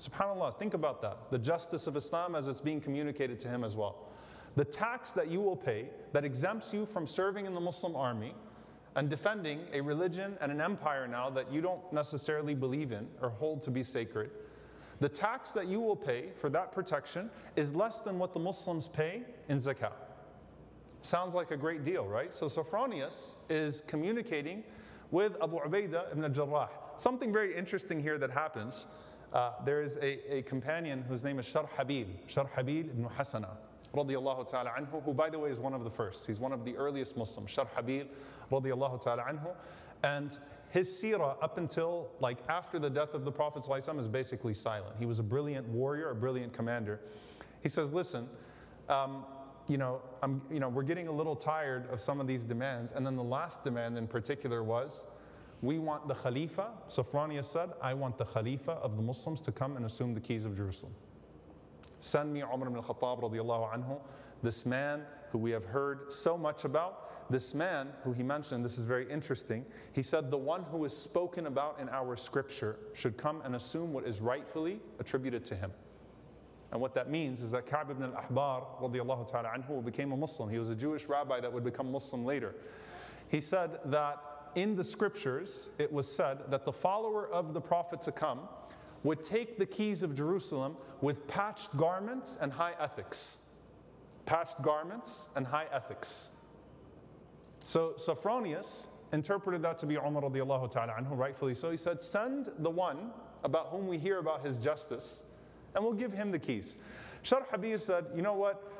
[0.00, 1.16] SubhanAllah, think about that.
[1.30, 4.08] The justice of Islam as it's being communicated to him as well.
[4.56, 8.34] The tax that you will pay that exempts you from serving in the Muslim army
[8.96, 13.30] and defending a religion and an empire now that you don't necessarily believe in or
[13.30, 14.30] hold to be sacred,
[15.00, 18.88] the tax that you will pay for that protection is less than what the Muslims
[18.88, 19.92] pay in zakah.
[21.02, 22.32] Sounds like a great deal, right?
[22.32, 24.62] So Sophronius is communicating
[25.14, 26.68] with Abu Ubaidah ibn Jarrah.
[26.96, 28.86] Something very interesting here that happens.
[29.32, 33.50] Uh, there is a, a companion whose name is Sharhabil, Sharhabil ibn Hasana,
[33.94, 36.26] radiallahu ta'ala anhu, who by the way is one of the first.
[36.26, 38.08] He's one of the earliest Muslims, Sharhabil,
[38.50, 39.54] radiallahu ta'ala anhu.
[40.02, 40.36] And
[40.70, 44.96] his seerah up until like after the death of the Prophet ﷺ is basically silent.
[44.98, 46.98] He was a brilliant warrior, a brilliant commander.
[47.62, 48.28] He says, listen,
[48.88, 49.24] um,
[49.68, 52.92] you know, I'm, you know, we're getting a little tired of some of these demands.
[52.92, 55.06] And then the last demand in particular was,
[55.62, 56.72] we want the Khalifa.
[56.88, 60.44] Sophronius said, I want the Khalifa of the Muslims to come and assume the keys
[60.44, 60.94] of Jerusalem.
[62.00, 63.98] Send me Umar ibn al-Khattab radiallahu anhu,
[64.42, 68.76] this man who we have heard so much about, this man who he mentioned, this
[68.76, 73.16] is very interesting, he said, The one who is spoken about in our scripture should
[73.16, 75.72] come and assume what is rightfully attributed to him.
[76.74, 80.50] And what that means is that Ka'b ibn al-Ahbar ta'ala anhu became a Muslim.
[80.50, 82.52] He was a Jewish rabbi that would become Muslim later.
[83.28, 84.20] He said that
[84.56, 88.40] in the scriptures it was said that the follower of the Prophet to come
[89.04, 93.38] would take the keys of Jerusalem with patched garments and high ethics.
[94.26, 96.30] Patched garments and high ethics.
[97.64, 101.70] So Sophronius interpreted that to be Umar radiallahu ta'ala anhu, rightfully so.
[101.70, 103.12] He said, Send the one
[103.44, 105.22] about whom we hear about his justice,
[105.74, 106.76] and we'll give him the keys.
[107.24, 108.70] Sharhabil said, You know what?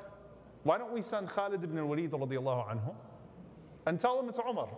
[0.63, 2.95] Why don't we send Khalid ibn al-Walid anhu
[3.87, 4.69] and tell him it's Umar?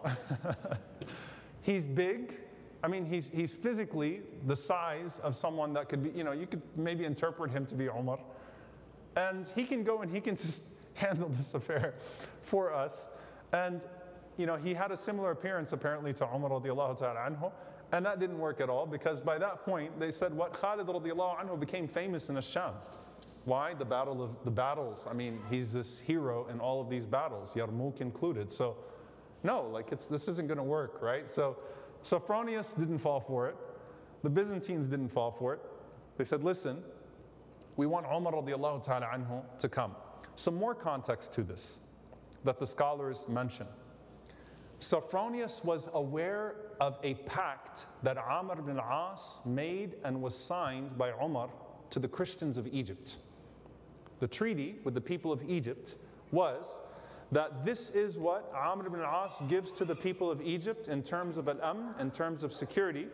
[1.63, 2.35] he's big.
[2.83, 6.47] I mean, he's, he's physically the size of someone that could be, you know, you
[6.47, 8.19] could maybe interpret him to be Umar.
[9.17, 10.63] And he can go and he can just
[10.95, 11.95] handle this affair
[12.43, 13.09] for us.
[13.53, 13.85] And
[14.37, 17.53] you know, he had a similar appearance apparently to Umar radiallahu ta'ala anhu.
[17.93, 21.59] And that didn't work at all because by that point they said what Khalid anhu
[21.59, 22.73] became famous in Asham.
[23.45, 23.75] Why?
[23.75, 25.07] The battle of the battles.
[25.09, 28.51] I mean, he's this hero in all of these battles, Yarmouk included.
[28.51, 28.77] So
[29.45, 31.29] no, like it's this isn't gonna work, right?
[31.29, 31.57] So
[32.03, 33.57] Sophronius didn't fall for it.
[34.23, 35.61] The Byzantines didn't fall for it.
[36.17, 36.83] They said, listen,
[37.77, 39.95] we want Umar ta'ala anhu to come.
[40.35, 41.79] Some more context to this
[42.45, 43.67] that the scholars mention.
[44.81, 51.13] Sophronius was aware of a pact that Amr ibn al-As made and was signed by
[51.23, 51.49] Umar
[51.91, 53.17] to the Christians of Egypt.
[54.21, 55.95] The treaty with the people of Egypt
[56.31, 56.79] was
[57.33, 61.39] that this is what Amr ibn al-As gives to the people of Egypt in terms
[61.39, 63.09] of al-amn, in terms of security.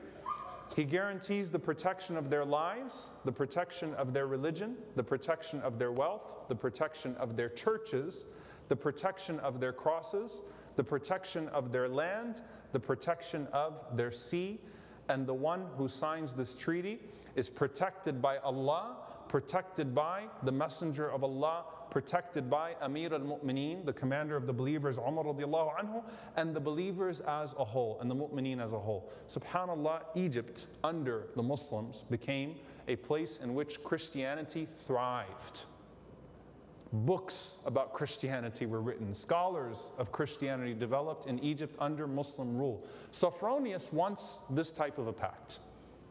[0.74, 5.78] He guarantees the protection of their lives, the protection of their religion, the protection of
[5.78, 8.24] their wealth, the protection of their churches,
[8.68, 10.42] the protection of their crosses,
[10.76, 14.60] the protection of their land, the protection of their sea.
[15.08, 17.00] And the one who signs this treaty
[17.34, 18.96] is protected by Allah,
[19.28, 24.52] protected by the Messenger of Allah, protected by Amir al Mu'mineen, the commander of the
[24.52, 26.02] believers, Umar radiallahu anhu,
[26.36, 29.12] and the believers as a whole, and the Mu'mineen as a whole.
[29.28, 32.56] SubhanAllah, Egypt under the Muslims became
[32.88, 35.64] a place in which Christianity thrived.
[36.92, 39.14] Books about Christianity were written.
[39.14, 42.86] Scholars of Christianity developed in Egypt under Muslim rule.
[43.12, 45.60] Sophronius wants this type of a pact.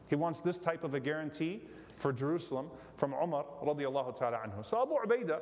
[0.07, 1.61] He wants this type of a guarantee
[1.99, 4.65] for Jerusalem from Umar radiallahu ta'ala anhu.
[4.65, 5.39] So Abu Ubaidah,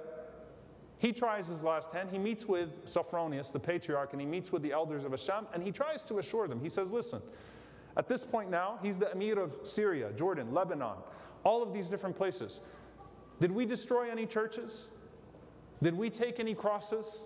[0.98, 2.10] he tries his last hand.
[2.12, 5.64] He meets with Sophronius, the patriarch, and he meets with the elders of Asham, and
[5.64, 6.60] he tries to assure them.
[6.60, 7.22] He says, listen,
[7.96, 10.98] at this point now, he's the emir of Syria, Jordan, Lebanon,
[11.46, 12.60] all of these different places.
[13.40, 14.90] Did we destroy any churches?
[15.82, 17.26] Did we take any crosses?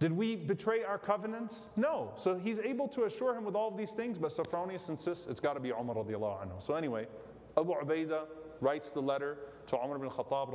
[0.00, 1.68] Did we betray our covenants?
[1.76, 2.12] No.
[2.16, 5.40] So he's able to assure him with all of these things, but Sophronius insists it's
[5.40, 6.60] got to be Umar anhu.
[6.60, 7.06] So anyway,
[7.56, 8.24] Abu Ubaidah
[8.60, 10.50] writes the letter to Umar ibn Khattab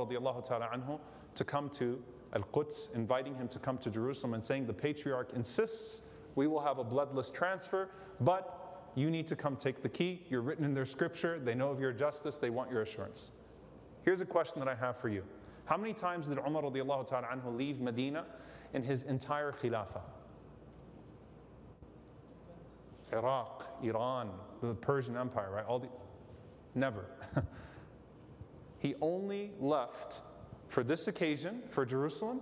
[0.46, 0.98] ta'ala anhu
[1.34, 2.02] to come to
[2.34, 6.02] Al-Quds, inviting him to come to Jerusalem and saying the patriarch insists
[6.34, 7.88] we will have a bloodless transfer,
[8.20, 10.22] but you need to come take the key.
[10.28, 11.40] You're written in their scripture.
[11.40, 12.36] They know of your justice.
[12.36, 13.32] They want your assurance.
[14.04, 15.24] Here's a question that I have for you.
[15.68, 18.24] How many times did Umar radiallahu anhu leave Medina
[18.72, 20.00] in his entire khilafah?
[23.12, 24.30] Iraq, Iran,
[24.62, 25.66] the Persian Empire, right?
[25.66, 25.88] All the
[26.74, 27.04] never.
[28.78, 30.20] he only left
[30.68, 32.40] for this occasion, for Jerusalem,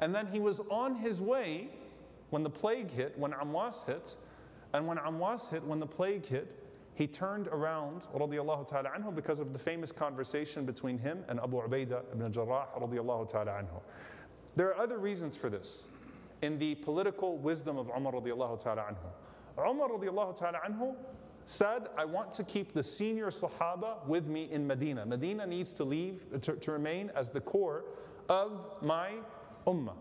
[0.00, 1.68] and then he was on his way
[2.30, 4.18] when the plague hit, when Amwas hits,
[4.72, 6.61] and when Amwas hit, when the plague hit,
[7.02, 12.00] he turned around radiallahu ta'ala because of the famous conversation between him and Abu Ubaidah
[12.12, 13.64] ibn Jarrah radiallahu ta'ala.
[14.54, 15.88] There are other reasons for this.
[16.42, 18.94] in the political wisdom of Umar radiallahu ta'ala.
[19.58, 20.60] Umar radiallahu ta'ala
[21.46, 25.04] said, I want to keep the senior Sahaba with me in Medina.
[25.04, 27.82] Medina needs to leave, to, to remain as the core
[28.28, 29.10] of my
[29.66, 29.96] ummah.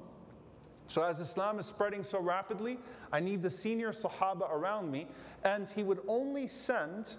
[0.91, 2.77] So, as Islam is spreading so rapidly,
[3.13, 5.07] I need the senior Sahaba around me,
[5.45, 7.13] and he would only send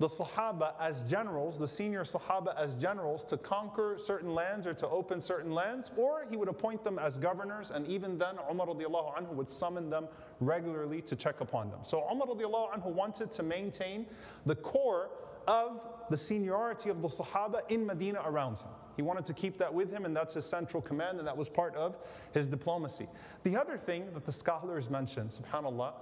[0.00, 4.88] the Sahaba as generals, the senior Sahaba as generals, to conquer certain lands or to
[4.88, 9.34] open certain lands, or he would appoint them as governors, and even then Umar anhu
[9.34, 10.08] would summon them
[10.40, 11.78] regularly to check upon them.
[11.84, 14.04] So Umar anhu wanted to maintain
[14.46, 15.10] the core
[15.46, 18.72] of the seniority of the Sahaba in Medina around him.
[18.96, 21.50] He wanted to keep that with him, and that's his central command, and that was
[21.50, 21.96] part of
[22.32, 23.06] his diplomacy.
[23.44, 25.92] The other thing that the scholars mention, subhanAllah,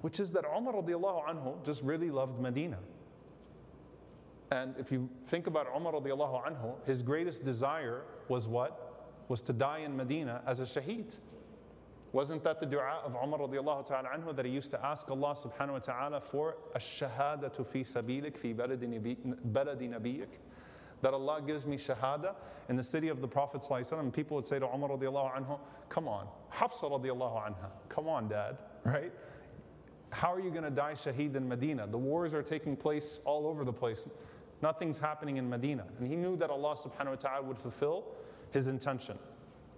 [0.00, 2.78] which is that Umar radiallahu anhu just really loved Medina.
[4.50, 8.90] And if you think about Umar radiallahu anhu, his greatest desire was what?
[9.28, 11.16] Was to die in Medina as a shaheed.
[12.12, 15.34] Wasn't that the dua of Umar radiallahu ta'ala anhu that he used to ask Allah
[15.34, 18.86] subhanahu wa ta'ala for ash-shahadatu fi sabilik fi baladi
[19.88, 20.28] nabiyik?
[21.02, 22.34] That Allah gives me shahada
[22.68, 26.08] in the city of the Prophet and people would say to Umar radiallahu anhu, come
[26.08, 29.12] on, Hafsa radiallahu anha, come on dad, right?
[30.10, 31.86] How are you going to die shaheed in Medina?
[31.86, 34.08] The wars are taking place all over the place.
[34.62, 35.84] Nothing's happening in Medina.
[35.98, 38.04] And he knew that Allah subhanahu wa ta'ala would fulfill
[38.52, 39.18] his intention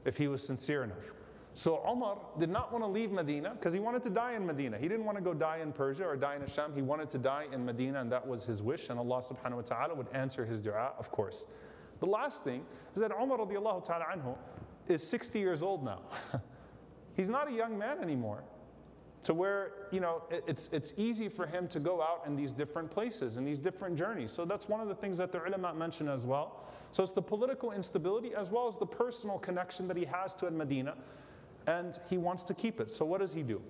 [0.04, 1.15] if he was sincere enough.
[1.56, 4.76] So Omar did not want to leave Medina because he wanted to die in Medina.
[4.76, 6.74] He didn't want to go die in Persia or die in Asham.
[6.74, 8.90] He wanted to die in Medina, and that was his wish.
[8.90, 11.46] And Allah subhanahu wa ta'ala would answer his dua, of course.
[12.00, 12.62] The last thing
[12.94, 14.36] is that Omar radiallahu ta'ala anhu
[14.86, 16.02] is 60 years old now.
[17.16, 18.44] He's not a young man anymore
[19.22, 22.90] to where you know it's it's easy for him to go out in these different
[22.90, 24.30] places and these different journeys.
[24.30, 26.66] So that's one of the things that the ulama mention as well.
[26.92, 30.50] So it's the political instability as well as the personal connection that he has to
[30.50, 30.94] Medina,
[31.66, 32.94] and he wants to keep it.
[32.94, 33.60] So what does he do?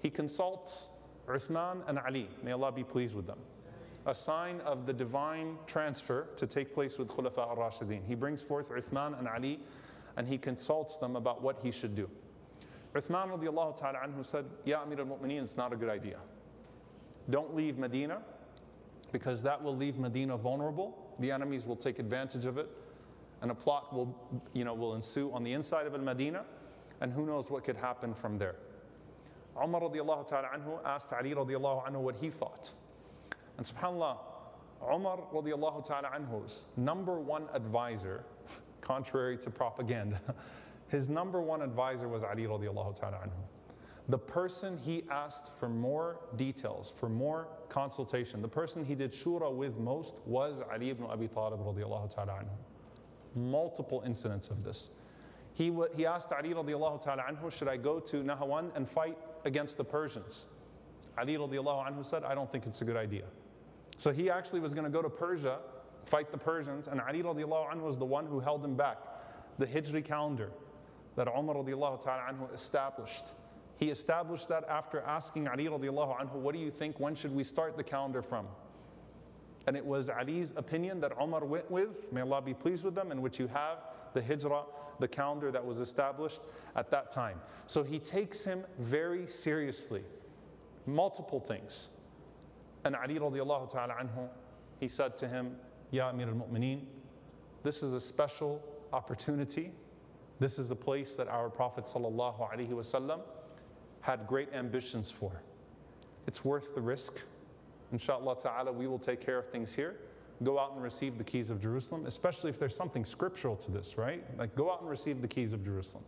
[0.00, 0.88] He consults
[1.28, 2.28] Uthman and Ali.
[2.42, 3.38] May Allah be pleased with them.
[4.06, 8.00] A sign of the divine transfer to take place with Khulafa al-Rashidin.
[8.06, 9.60] He brings forth Uthman and Ali
[10.16, 12.10] and he consults them about what he should do.
[12.94, 16.18] Uthman radiallahu ta'ala anhu said, Ya Amir al-Mu'mineen, it's not a good idea.
[17.30, 18.20] Don't leave Medina
[19.12, 21.14] because that will leave Medina vulnerable.
[21.20, 22.68] The enemies will take advantage of it
[23.40, 24.14] and a plot will,
[24.52, 26.44] you know, will ensue on the inside of al-Medina
[27.02, 28.54] and who knows what could happen from there.
[29.60, 32.70] Umar radiallahu ta'ala anhu asked Ali radiallahu anhu what he thought.
[33.58, 34.16] And subhanAllah,
[34.90, 38.24] Umar radiallahu ta'ala anhu's number one advisor,
[38.80, 40.20] contrary to propaganda,
[40.88, 43.42] his number one advisor was Ali radiallahu ta'ala anhu.
[44.08, 49.52] The person he asked for more details, for more consultation, the person he did shura
[49.52, 52.56] with most was Ali ibn Abi Talib radiallahu ta'ala anhu.
[53.34, 54.90] Multiple incidents of this.
[55.54, 59.18] He, w- he asked Ali radiallahu ta'ala anhu, should I go to Nahawand and fight
[59.44, 60.46] against the Persians?
[61.18, 63.24] Ali radiallahu anhu said, I don't think it's a good idea.
[63.98, 65.58] So he actually was going to go to Persia,
[66.06, 68.98] fight the Persians, and Ali radiallahu anhu was the one who held him back.
[69.58, 70.50] The Hijri calendar,
[71.16, 73.32] that Umar radiallahu ta'ala anhu established.
[73.76, 77.44] He established that after asking Ali radiallahu anhu, what do you think, when should we
[77.44, 78.46] start the calendar from?
[79.66, 83.12] And it was Ali's opinion that Umar went with, may Allah be pleased with them,
[83.12, 83.78] in which you have
[84.14, 84.64] the hijrah,
[85.02, 86.40] the calendar that was established
[86.76, 87.38] at that time.
[87.66, 90.02] So he takes him very seriously.
[90.86, 91.88] Multiple things.
[92.84, 94.28] And Ali radiallahu ta'ala anhu,
[94.80, 95.56] he said to him,
[95.90, 96.80] Ya Amir al-Mu'mineen,
[97.62, 98.62] this is a special
[98.92, 99.72] opportunity
[100.42, 103.20] this is a place that our Prophet ﷺ
[104.00, 105.40] had great ambitions for.
[106.26, 107.22] It's worth the risk.
[107.92, 110.00] Inshallah ta'ala, we will take care of things here.
[110.44, 113.98] Go out and receive the keys of Jerusalem, especially if there's something scriptural to this,
[113.98, 114.24] right?
[114.38, 116.04] Like go out and receive the keys of Jerusalem.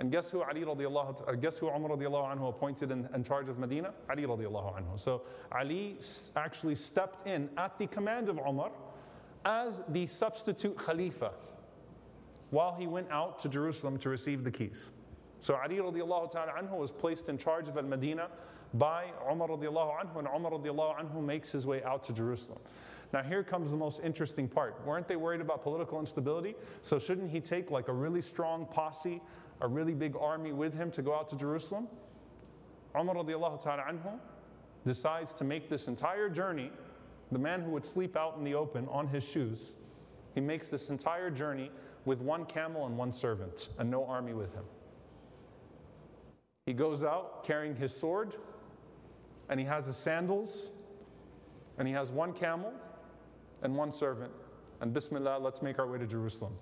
[0.00, 3.48] And guess who Ali radiallahu, uh, guess who Umar radiallahu anhu appointed in, in charge
[3.48, 3.94] of Medina?
[4.10, 4.98] Ali radiallahu anhu.
[4.98, 5.98] So Ali
[6.36, 8.70] actually stepped in at the command of Umar
[9.44, 11.30] as the substitute Khalifa
[12.50, 14.88] while he went out to Jerusalem to receive the keys.
[15.40, 18.28] So Ali radiallahu ta'ala anhu was placed in charge of al-Medina
[18.74, 22.60] by Umar radiallahu anhu, and Umar radiallahu anhu makes his way out to Jerusalem.
[23.14, 24.84] Now here comes the most interesting part.
[24.84, 26.56] Weren't they worried about political instability?
[26.82, 29.22] So shouldn't he take like a really strong posse,
[29.60, 31.86] a really big army with him to go out to Jerusalem?
[32.98, 34.18] Umar radiallahu ta'ala anhu
[34.84, 36.72] decides to make this entire journey,
[37.30, 39.74] the man who would sleep out in the open on his shoes,
[40.34, 41.70] he makes this entire journey
[42.06, 44.64] with one camel and one servant, and no army with him.
[46.66, 48.34] He goes out carrying his sword,
[49.48, 50.72] and he has his sandals,
[51.78, 52.72] and he has one camel
[53.64, 54.30] and one servant.
[54.80, 56.54] And Bismillah, let's make our way to Jerusalem.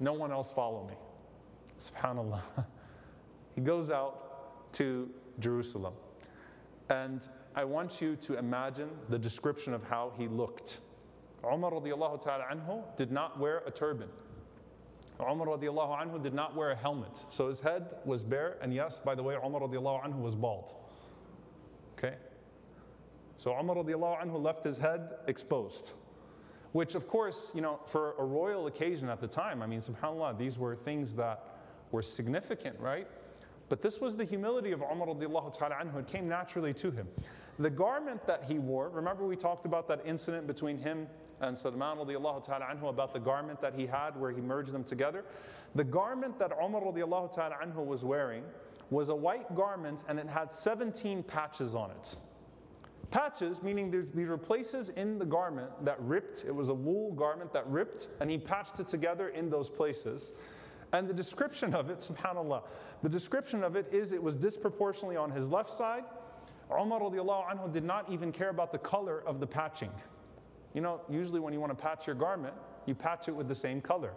[0.00, 0.94] No one else follow me.
[1.78, 2.40] Subhanallah.
[3.54, 5.08] he goes out to
[5.38, 5.94] Jerusalem.
[6.90, 10.80] And I want you to imagine the description of how he looked.
[11.44, 14.08] Umar radiallahu ta'ala anhu did not wear a turban.
[15.20, 17.24] Umar radiallahu anhu did not wear a helmet.
[17.30, 20.74] So his head was bare, and yes, by the way, Umar radiallahu anhu was bald.
[21.96, 22.16] Okay?
[23.36, 25.92] So Umar radiallahu anhu left his head exposed.
[26.72, 30.38] Which, of course, you know, for a royal occasion at the time, I mean, subhanAllah,
[30.38, 31.42] these were things that
[31.90, 33.06] were significant, right?
[33.68, 35.98] But this was the humility of Umar radiallahu ta'ala anhu.
[35.98, 37.08] It came naturally to him.
[37.58, 41.08] The garment that he wore, remember we talked about that incident between him
[41.40, 44.84] and Salman radiallahu ta'ala anhu about the garment that he had where he merged them
[44.84, 45.24] together.
[45.74, 48.44] The garment that Umar radiallahu ta'ala anhu was wearing
[48.90, 52.16] was a white garment and it had 17 patches on it.
[53.10, 56.44] Patches, meaning there's, these were places in the garment that ripped.
[56.46, 60.32] It was a wool garment that ripped, and he patched it together in those places.
[60.92, 62.62] And the description of it, subhanAllah,
[63.02, 66.04] the description of it is it was disproportionately on his left side.
[66.70, 69.90] Umar anhu did not even care about the color of the patching.
[70.74, 72.54] You know, usually when you want to patch your garment,
[72.86, 74.12] you patch it with the same color,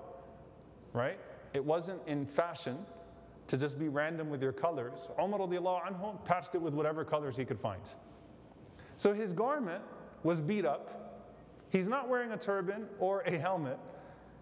[0.93, 1.19] right?
[1.53, 2.77] It wasn't in fashion
[3.47, 5.09] to just be random with your colors.
[5.19, 7.81] Umar anhu patched it with whatever colors he could find.
[8.99, 9.81] So his garment
[10.23, 11.23] was beat up.
[11.69, 13.79] He's not wearing a turban or a helmet.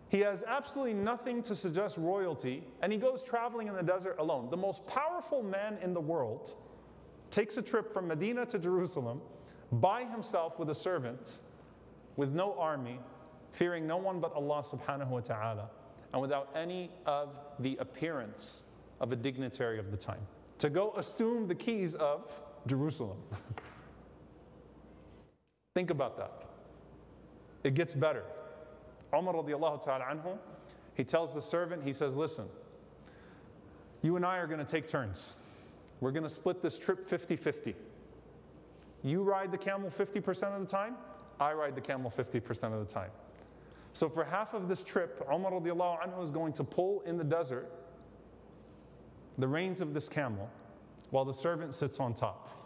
[0.09, 4.49] He has absolutely nothing to suggest royalty, and he goes traveling in the desert alone.
[4.49, 6.55] The most powerful man in the world
[7.29, 9.21] takes a trip from Medina to Jerusalem
[9.73, 11.37] by himself with a servant,
[12.15, 12.99] with no army,
[13.51, 15.69] fearing no one but Allah subhanahu wa ta'ala,
[16.13, 17.29] and without any of
[17.59, 18.63] the appearance
[19.01, 20.25] of a dignitary of the time.
[20.57, 22.31] To go assume the keys of
[22.65, 23.17] Jerusalem.
[25.77, 26.31] Think about that.
[27.63, 28.23] It gets better.
[29.15, 30.35] Umar radiallahu ta'ala anhu,
[30.95, 32.47] he tells the servant, he says, Listen,
[34.01, 35.35] you and I are going to take turns.
[36.01, 37.75] We're going to split this trip 50 50.
[39.03, 40.95] You ride the camel 50% of the time,
[41.39, 43.11] I ride the camel 50% of the time.
[43.93, 47.23] So for half of this trip, Umar radiallahu anhu is going to pull in the
[47.23, 47.69] desert
[49.37, 50.49] the reins of this camel
[51.11, 52.56] while the servant sits on top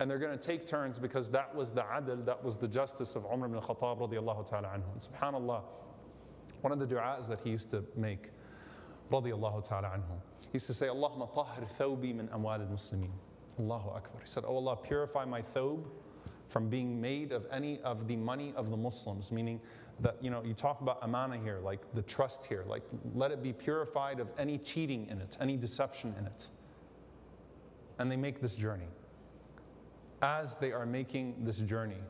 [0.00, 3.16] and they're going to take turns because that was the adl, that was the justice
[3.16, 4.92] of Umar ibn Khattab radiallahu ta'ala anhu.
[4.92, 5.62] And subhanAllah,
[6.60, 8.30] one of the du'as that he used to make,
[9.10, 13.10] radiallahu ta'ala anhu, he used to say, Allahumma tahir thawbi min amwal al-muslimin.
[13.58, 14.20] Allahu Akbar.
[14.20, 15.84] He said, Oh Allah, purify my thobe
[16.48, 19.60] from being made of any of the money of the Muslims, meaning
[20.00, 22.82] that, you know, you talk about amana here, like the trust here, like
[23.14, 26.48] let it be purified of any cheating in it, any deception in it.
[27.98, 28.86] And they make this journey
[30.22, 32.00] as they are making this journey,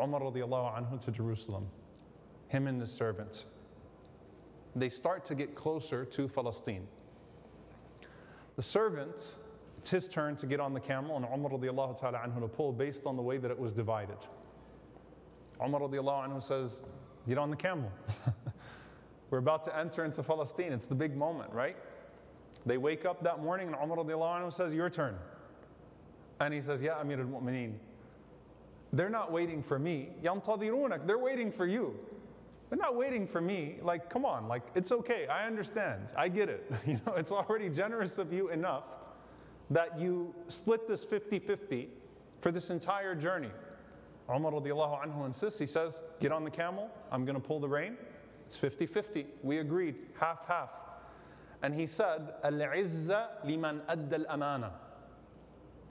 [0.00, 1.66] Umar radiallahu anhu to Jerusalem,
[2.48, 3.44] him and his servant,
[4.74, 6.86] they start to get closer to Palestine.
[8.56, 9.34] The servant,
[9.78, 12.72] it's his turn to get on the camel, and Umar radiallahu ta'ala anhu to pull
[12.72, 14.18] based on the way that it was divided.
[15.64, 16.82] Umar radiallahu anhu says,
[17.26, 17.90] Get on the camel.
[19.30, 20.72] We're about to enter into Palestine.
[20.72, 21.76] It's the big moment, right?
[22.64, 25.16] They wake up that morning, and Umar radiallahu anhu says, Your turn.
[26.40, 27.74] And he says, Ya Amir al Mu'mineen,
[28.92, 30.10] they're not waiting for me.
[30.22, 31.94] Yantadirunak, they're waiting for you.
[32.68, 33.76] They're not waiting for me.
[33.82, 35.26] Like, come on, like, it's okay.
[35.28, 36.08] I understand.
[36.16, 36.70] I get it.
[36.86, 38.84] You know, it's already generous of you enough
[39.70, 41.88] that you split this 50 50
[42.40, 43.50] for this entire journey.
[44.32, 47.68] Umar radiallahu anhu insists, he says, Get on the camel, I'm going to pull the
[47.68, 47.96] rein.
[48.48, 49.26] It's 50 50.
[49.42, 50.70] We agreed, half half.
[51.62, 54.72] And he said, Al izza liman adda al amana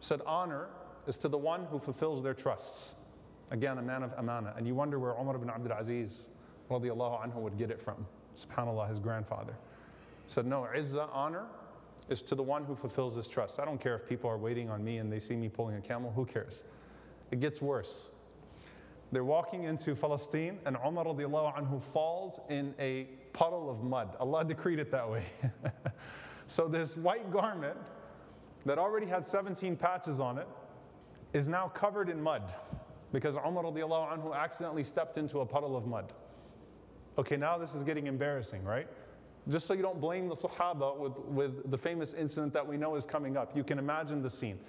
[0.05, 0.67] said, Honor
[1.07, 2.95] is to the one who fulfills their trusts.
[3.51, 4.53] Again, a man of amana.
[4.57, 6.27] And you wonder where Umar ibn Abdul Aziz
[6.69, 8.05] radiallahu anhu would get it from.
[8.35, 9.55] SubhanAllah, his grandfather.
[10.27, 11.45] Said, No, izzah, honor,
[12.09, 13.59] is to the one who fulfills his trust.
[13.59, 15.81] I don't care if people are waiting on me and they see me pulling a
[15.81, 16.65] camel, who cares?
[17.31, 18.11] It gets worse.
[19.11, 24.15] They're walking into Palestine, and Umar radiallahu anhu falls in a puddle of mud.
[24.19, 25.23] Allah decreed it that way.
[26.47, 27.77] so this white garment
[28.65, 30.47] that already had 17 patches on it
[31.33, 32.53] is now covered in mud
[33.11, 36.11] because Umar anhu accidentally stepped into a puddle of mud.
[37.17, 38.87] Okay, now this is getting embarrassing, right?
[39.47, 42.95] Just so you don't blame the Sahaba with, with the famous incident that we know
[42.95, 43.55] is coming up.
[43.55, 44.59] You can imagine the scene.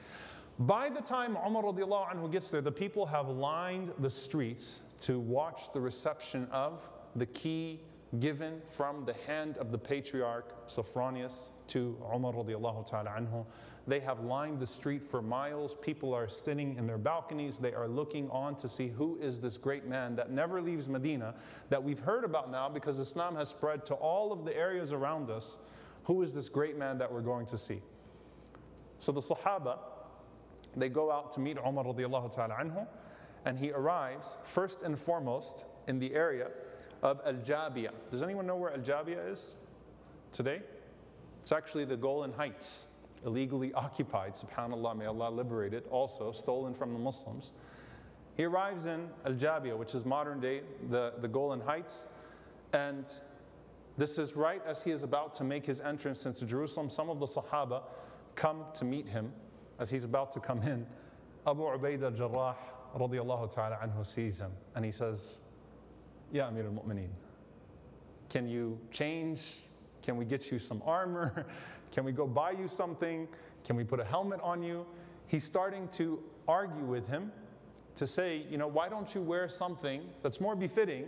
[0.61, 5.73] By the time Umar anhu gets there, the people have lined the streets to watch
[5.73, 6.81] the reception of
[7.17, 7.81] the key
[8.21, 13.45] given from the hand of the patriarch Sophronius to Umar radiallahu ta'ala anhu
[13.87, 15.77] they have lined the street for miles.
[15.77, 17.57] People are sitting in their balconies.
[17.57, 21.35] They are looking on to see who is this great man that never leaves Medina,
[21.71, 25.31] that we've heard about now because Islam has spread to all of the areas around
[25.31, 25.59] us.
[26.05, 27.81] Who is this great man that we're going to see?
[28.99, 29.79] So the Sahaba,
[30.77, 32.87] they go out to meet Umar radiallahu ta'ala anhu,
[33.45, 36.49] and he arrives first and foremost in the area
[37.03, 37.93] of Al Jabia.
[38.11, 39.55] Does anyone know where Al Jabia is
[40.33, 40.61] today?
[41.43, 42.87] It's actually the Golan Heights,
[43.25, 47.53] illegally occupied, subhanAllah, may Allah liberate it, also stolen from the Muslims.
[48.37, 50.61] He arrives in Al Jabia, which is modern day
[50.91, 52.05] the, the Golan Heights,
[52.73, 53.07] and
[53.97, 56.91] this is right as he is about to make his entrance into Jerusalem.
[56.91, 57.83] Some of the Sahaba
[58.35, 59.33] come to meet him
[59.79, 60.87] as he's about to come in.
[61.47, 62.57] Abu Ubaidah al-Jarrah
[62.99, 65.39] radiallahu ta'ala anhu sees him and he says,
[66.33, 67.09] Ya Amir al-Mu'mineen,
[68.29, 69.61] can you change?
[70.03, 71.47] Can we get you some armor?
[71.93, 73.29] Can we go buy you something?
[73.65, 74.87] Can we put a helmet on you?
[75.27, 77.33] He's starting to argue with him
[77.97, 81.07] to say, you know, why don't you wear something that's more befitting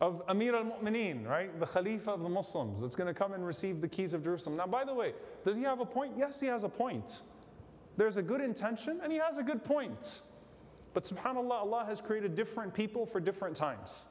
[0.00, 1.58] of Amir al Mu'mineen, right?
[1.58, 4.56] The Khalifa of the Muslims that's going to come and receive the keys of Jerusalem.
[4.56, 6.14] Now, by the way, does he have a point?
[6.16, 7.22] Yes, he has a point.
[7.96, 10.22] There's a good intention and he has a good point.
[10.94, 14.06] But subhanAllah, Allah has created different people for different times.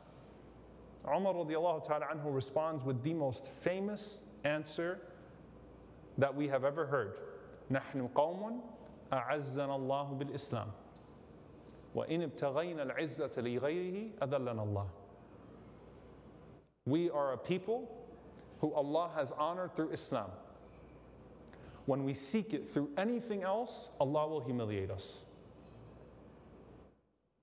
[1.05, 4.99] Umar radiallahu ta'ala anhu responds with the most famous answer
[6.18, 7.18] that we have ever heard.
[7.70, 8.60] نحن قوم
[9.12, 10.68] أعزنا الله بالإسلام
[11.94, 14.86] وإن ابتغينا العزة لغيره أذلنا الله
[16.86, 17.90] we are a people
[18.60, 20.30] who Allah has honored through Islam.
[21.86, 25.24] When we seek it through anything else, Allah will humiliate us.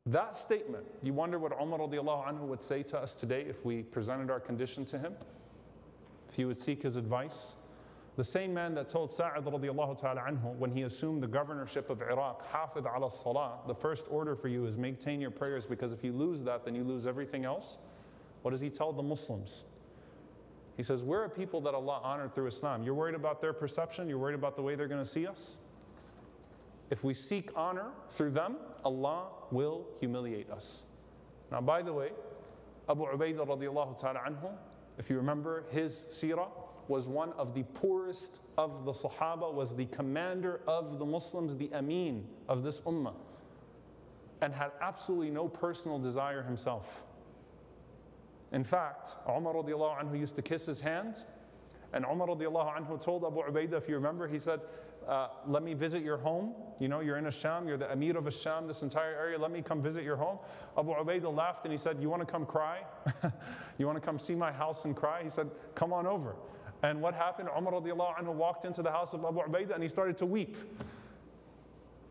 [0.05, 4.29] That statement, you wonder what Umar anhu would say to us today if we presented
[4.29, 5.13] our condition to him?
[6.29, 7.55] If he would seek his advice?
[8.18, 12.02] The same man that told Sa'ad radiallahu ta'ala anhu when he assumed the governorship of
[12.02, 16.02] Iraq, Hafid ala salah, the first order for you is maintain your prayers because if
[16.02, 17.78] you lose that, then you lose everything else.
[18.42, 19.62] What does he tell the Muslims?
[20.76, 22.82] He says, We're a people that Allah honored through Islam.
[22.82, 24.08] You're worried about their perception?
[24.08, 25.58] You're worried about the way they're going to see us?
[26.90, 30.86] If we seek honor through them, Allah will humiliate us.
[31.52, 32.10] Now, by the way,
[32.88, 34.50] Abu Ubaidah radiallahu ta'ala anhu,
[34.98, 36.48] if you remember, his seerah
[36.88, 41.70] was one of the poorest of the Sahaba, was the commander of the Muslims, the
[41.74, 43.14] Amin of this ummah,
[44.40, 47.02] and had absolutely no personal desire himself.
[48.52, 51.24] In fact, Umar radiallahu anhu used to kiss his hands.
[51.92, 54.60] And Umar radiallahu anhu told Abu Ubaidah, if you remember, he said,
[55.06, 56.52] uh, let me visit your home.
[56.78, 59.62] You know, you're in Asham, you're the Amir of Asham, this entire area, let me
[59.62, 60.38] come visit your home.
[60.76, 62.80] Abu Ubaidah laughed and he said, you want to come cry?
[63.78, 65.22] you want to come see my house and cry?
[65.22, 66.36] He said, come on over.
[66.83, 67.49] And what happened?
[67.57, 70.57] Umar radiallahu anhu walked into the house of Abu Ubaidah and he started to weep.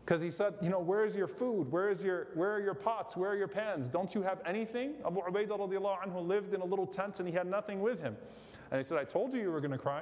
[0.03, 1.71] Because he said, you know, where's your food?
[1.71, 3.15] Where, is your, where are your pots?
[3.15, 3.87] Where are your pans?
[3.87, 4.95] Don't you have anything?
[5.05, 8.17] Abu Ubaidah radiallahu anhu lived in a little tent and he had nothing with him.
[8.71, 10.01] And he said, I told you you were going to cry.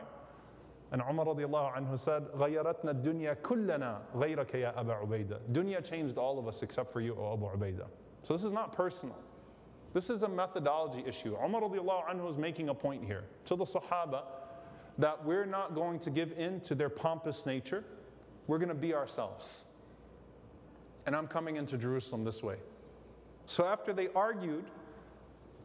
[0.92, 6.40] And Umar radiallahu anhu said, غَيَّرَتْنَا الدُّنْيَا كُلَّنَا غَيْرَكَ يَا أَبَا عُبَيْدَ Dunya changed all
[6.40, 7.88] of us except for you, O Abu Ubaidah.
[8.24, 9.18] So this is not personal.
[9.94, 11.36] This is a methodology issue.
[11.36, 14.24] Umar radiallahu anhu is making a point here to the Sahaba
[14.99, 17.85] that we're not going to give in to their pompous nature.
[18.47, 19.65] We're going to be ourselves
[21.07, 22.57] and I'm coming into Jerusalem this way.
[23.47, 24.65] So after they argued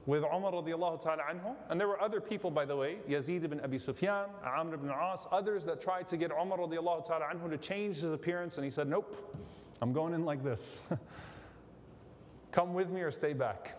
[0.05, 3.59] with Umar radiallahu ta'ala anhu, and there were other people, by the way, Yazid ibn
[3.59, 7.57] Abi Sufyan, Amr ibn As, others that tried to get Umar radiallahu ta'ala anhu to
[7.57, 9.35] change his appearance, and he said, Nope,
[9.81, 10.81] I'm going in like this.
[12.51, 13.77] Come with me or stay back.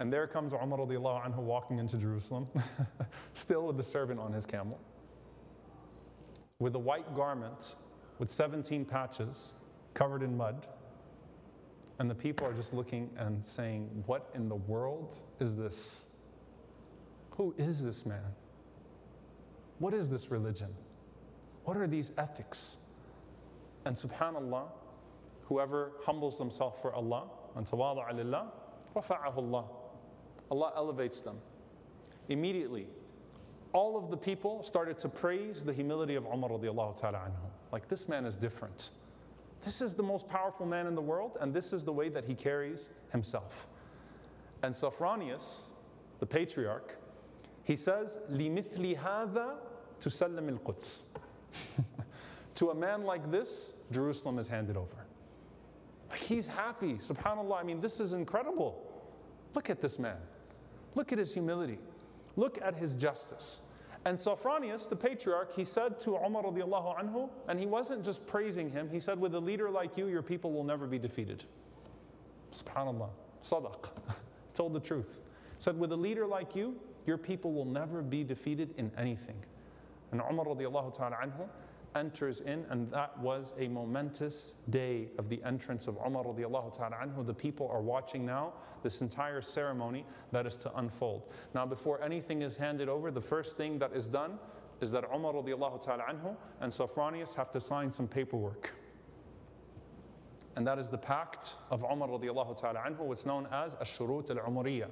[0.00, 2.48] And there comes Umar radiallahu anhu walking into Jerusalem,
[3.34, 4.80] still with the servant on his camel,
[6.58, 7.74] with a white garment
[8.18, 9.50] with 17 patches
[9.92, 10.66] covered in mud.
[11.98, 16.06] And the people are just looking and saying, What in the world is this?
[17.32, 18.24] Who is this man?
[19.80, 20.74] What is this religion?
[21.64, 22.78] What are these ethics?
[23.84, 24.64] And subhanAllah,
[25.42, 28.46] whoever humbles themselves for Allah, and tawadu alillah,
[28.96, 29.64] rafa'ahu Allah.
[30.51, 31.37] Allah elevates them.
[32.29, 32.87] Immediately,
[33.73, 37.49] all of the people started to praise the humility of Umar radiallahu ta'ala anhu.
[37.71, 38.91] Like, this man is different.
[39.63, 42.23] This is the most powerful man in the world, and this is the way that
[42.23, 43.67] he carries himself.
[44.63, 45.71] And Sophronius,
[46.19, 46.95] the patriarch,
[47.63, 49.55] he says, لِمِثْلِ هَذَا
[50.01, 51.01] تُسَلَّمِ الْقُدْسِ
[52.55, 55.05] To a man like this, Jerusalem is handed over.
[56.09, 57.59] Like he's happy, subhanAllah.
[57.59, 58.81] I mean, this is incredible.
[59.53, 60.17] Look at this man.
[60.94, 61.78] Look at his humility.
[62.36, 63.60] Look at his justice.
[64.06, 68.70] And Sophronius, the patriarch, he said to Umar radiallahu anhu, and he wasn't just praising
[68.70, 71.44] him, he said, With a leader like you, your people will never be defeated.
[72.52, 73.10] SubhanAllah.
[73.42, 73.90] Sadaq.
[74.54, 75.20] Told the truth.
[75.58, 76.76] Said, With a leader like you,
[77.06, 79.36] your people will never be defeated in anything.
[80.12, 81.46] And Umar radiallahu ta'ala anhu
[81.94, 86.96] enters in, and that was a momentous day of the entrance of Umar radiallahu ta'ala
[86.96, 87.26] anhu.
[87.26, 91.22] The people are watching now this entire ceremony that is to unfold.
[91.54, 94.38] Now, before anything is handed over, the first thing that is done
[94.80, 98.72] is that Umar radiallahu ta'ala anhu and Sophronius have to sign some paperwork.
[100.56, 104.88] And that is the pact of Umar radiallahu ta'ala anhu, what's known as Ash-Shurut al-Umariyah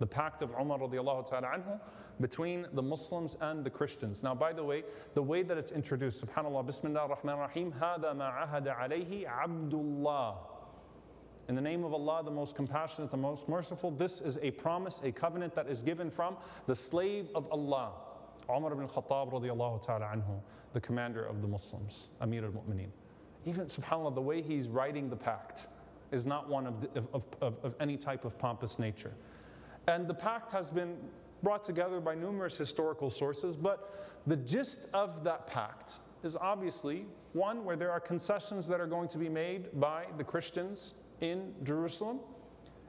[0.00, 1.80] The pact of Umar radiallahu ta'ala anhu
[2.20, 4.22] between the Muslims and the Christians.
[4.22, 8.46] Now, by the way, the way that it's introduced, subhanAllah, Bismillah ar-Rahman ar-Rahim, هَذَا مَا
[8.46, 10.36] عَهَدَ عَلَيْهِ عَبْدُ اللَّهِ
[11.48, 15.00] in the name of Allah, the most compassionate, the most merciful, this is a promise,
[15.04, 17.92] a covenant that is given from the slave of Allah,
[18.50, 20.40] Umar ibn Khattab radiallahu ta'ala anhu,
[20.72, 22.88] the commander of the Muslims, Amir al-Mu'mineen.
[23.44, 25.68] Even, subhanAllah, the way he's writing the pact
[26.10, 29.12] is not one of, the, of, of, of any type of pompous nature.
[29.87, 30.95] And the pact has been
[31.43, 37.65] brought together by numerous historical sources, but the gist of that pact is obviously one
[37.65, 42.19] where there are concessions that are going to be made by the Christians in Jerusalem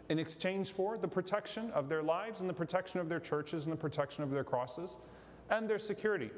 [0.08, 3.72] in exchange for the protection of their lives and the protection of their churches and
[3.72, 4.98] the protection of their crosses
[5.50, 6.30] and their security,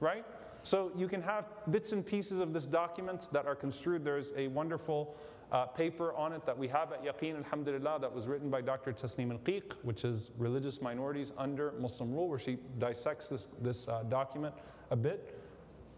[0.00, 0.24] right?
[0.62, 4.04] So you can have bits and pieces of this document that are construed.
[4.04, 5.16] There's a wonderful
[5.52, 8.92] uh, paper on it that we have at Yaqeen, alhamdulillah, that was written by Dr.
[8.92, 14.04] Tesneem Alkiek, which is Religious Minorities Under Muslim Rule, where she dissects this, this uh,
[14.04, 14.54] document
[14.90, 15.38] a bit.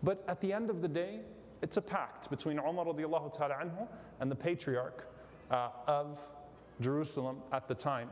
[0.02, 1.20] But at the end of the day,
[1.60, 3.86] it's a pact between Umar radiallahu ta'ala anhu
[4.20, 5.06] and the patriarch
[5.50, 6.18] uh, of
[6.80, 8.08] Jerusalem at the time.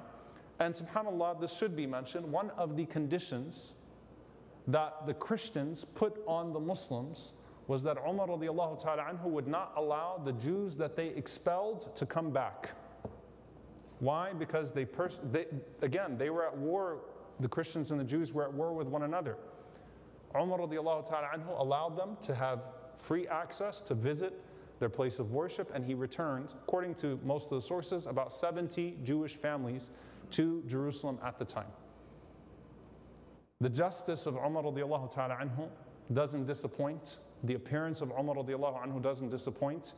[0.61, 3.73] And subhanAllah, this should be mentioned, one of the conditions
[4.69, 7.33] that the Christians put on the Muslims
[7.71, 12.05] was that Umar radiallahu ta'ala anhu would not allow the Jews that they expelled to
[12.05, 12.71] come back.
[14.01, 14.33] Why?
[14.33, 15.47] Because they, pers- they
[15.81, 16.99] again, they were at war,
[17.39, 19.37] the Christians and the Jews were at war with one another.
[20.35, 22.59] Umar radiallahu ta'ala anhu allowed them to have
[22.99, 24.33] free access to visit
[24.81, 28.97] their place of worship, and he returned, according to most of the sources, about 70
[29.05, 29.91] Jewish families
[30.33, 31.71] to Jerusalem at the time.
[33.61, 35.69] The justice of Umar radiallahu ta'ala anhu
[36.13, 37.19] doesn't disappoint.
[37.45, 39.95] The appearance of Umar radiallahu anhu doesn't disappoint.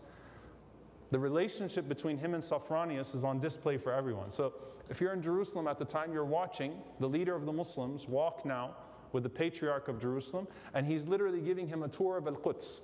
[1.10, 4.30] The relationship between him and Sophronius is on display for everyone.
[4.30, 4.54] So
[4.88, 8.44] if you're in Jerusalem at the time, you're watching the leader of the Muslims walk
[8.46, 8.76] now
[9.12, 12.80] with the patriarch of Jerusalem, and he's literally giving him a tour of Al Quds.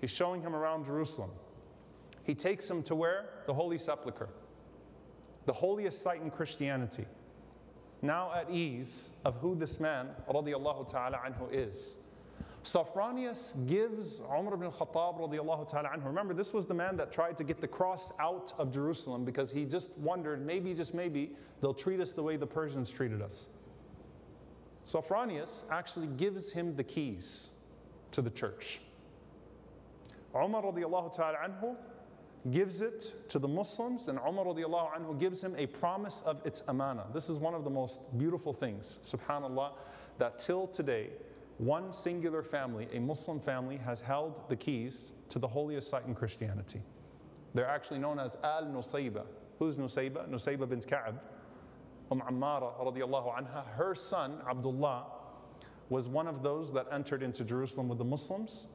[0.00, 1.30] He's showing him around Jerusalem.
[2.24, 3.26] He takes him to where?
[3.46, 4.28] The Holy Sepulchre,
[5.46, 7.06] the holiest site in Christianity.
[8.02, 11.96] Now at ease of who this man, radiallahu ta'ala anhu, is.
[12.66, 16.06] Sophronius gives Umar ibn Khattab radiallahu ta'ala anhu.
[16.06, 19.52] Remember, this was the man that tried to get the cross out of Jerusalem because
[19.52, 23.50] he just wondered, maybe, just maybe, they'll treat us the way the Persians treated us.
[24.84, 27.50] Sophronius actually gives him the keys
[28.10, 28.80] to the church.
[30.34, 31.76] Umar radiallahu ta'ala anhu
[32.50, 36.64] gives it to the Muslims, and Umar radiallahu anhu gives him a promise of its
[36.66, 37.04] amana.
[37.14, 39.70] This is one of the most beautiful things, subhanAllah,
[40.18, 41.10] that till today,
[41.58, 46.14] one singular family, a Muslim family, has held the keys to the holiest site in
[46.14, 46.82] Christianity.
[47.54, 49.24] They're actually known as Al Nusayba.
[49.58, 50.28] Who's Nusayba?
[50.28, 51.18] Nusayba bint Ka'ab.
[52.10, 55.06] Umm Ammara radiallahu anha, her son, Abdullah,
[55.88, 58.66] was one of those that entered into Jerusalem with the Muslims,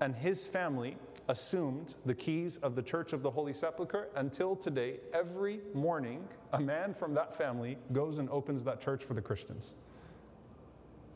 [0.00, 0.96] and his family
[1.28, 4.96] assumed the keys of the Church of the Holy Sepulchre until today.
[5.12, 9.74] Every morning, a man from that family goes and opens that church for the Christians.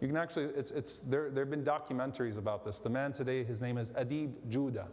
[0.00, 2.78] You can actually, it's, it's, there, there have been documentaries about this.
[2.78, 4.86] The man today, his name is Adib Judah,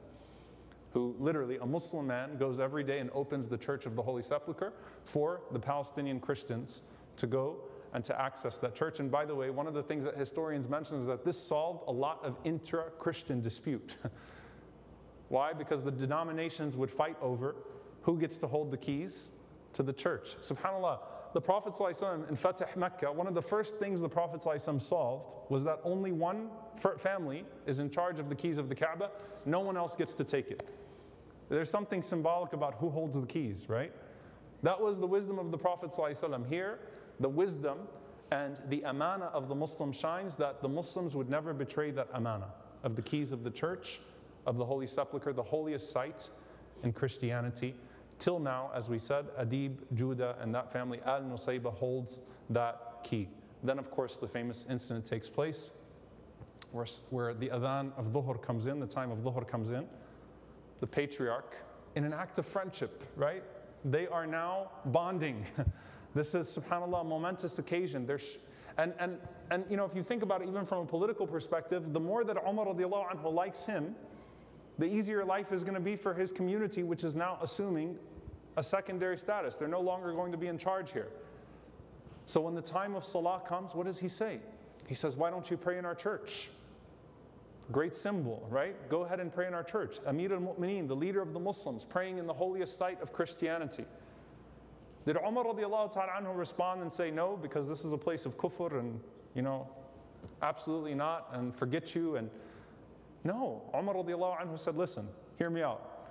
[0.93, 4.24] who literally, a Muslim man, goes every day and opens the Church of the Holy
[4.24, 6.82] Sepulchre for the Palestinian Christians
[7.18, 7.58] to go
[7.93, 8.99] and to access that church.
[8.99, 11.84] And by the way, one of the things that historians mention is that this solved
[11.88, 13.95] a lot of intra Christian dispute.
[15.30, 15.53] Why?
[15.53, 17.56] Because the denominations would fight over
[18.01, 19.30] who gets to hold the keys
[19.74, 20.36] to the church.
[20.41, 20.99] SubhanAllah,
[21.34, 25.32] the Prophet ﷺ in Fatih Mecca, one of the first things the Prophet ﷺ solved
[25.48, 26.51] was that only one
[26.98, 29.11] family is in charge of the keys of the Kaaba,
[29.44, 30.72] no one else gets to take it.
[31.48, 33.92] There's something symbolic about who holds the keys, right?
[34.62, 36.48] That was the wisdom of the Prophet ﷺ.
[36.48, 36.78] Here,
[37.20, 37.78] the wisdom
[38.30, 42.48] and the amana of the Muslim shines that the Muslims would never betray that amana
[42.82, 44.01] of the keys of the church,
[44.46, 46.28] of the Holy Sepulchre, the holiest site
[46.82, 47.74] in Christianity.
[48.20, 53.28] Till now, as we said, Adib, Judah, and that family, Al Nusayba, holds that key.
[53.63, 55.72] Then, of course, the famous incident takes place
[56.72, 59.86] where, where the adhan of Dhuhr comes in, the time of Dhuhr comes in.
[60.82, 61.55] The patriarch,
[61.95, 63.43] in an act of friendship, right?
[63.86, 65.45] They are now bonding.
[66.16, 68.07] This is, subhanAllah, a momentous occasion.
[68.07, 68.38] There's,
[68.78, 69.18] and, and,
[69.51, 72.24] and you know, if you think about it, even from a political perspective, the more
[72.24, 73.93] that Umar anhu likes him,
[74.78, 77.97] the easier life is going to be for his community, which is now assuming
[78.57, 79.55] a secondary status.
[79.55, 81.07] They're no longer going to be in charge here.
[82.26, 84.39] So when the time of Salah comes, what does he say?
[84.88, 86.49] He says, Why don't you pray in our church?
[87.71, 88.76] Great symbol, right?
[88.89, 89.97] Go ahead and pray in our church.
[90.05, 93.86] Amir al Mu'mineen, the leader of the Muslims, praying in the holiest site of Christianity.
[95.05, 98.80] Did Umar radiallahu anhu respond and say no because this is a place of kufr
[98.80, 98.99] and,
[99.36, 99.67] you know,
[100.41, 102.15] absolutely not and forget you?
[102.17, 102.30] And
[103.26, 105.07] no, Umar anhu said, listen,
[105.39, 106.09] hear me out.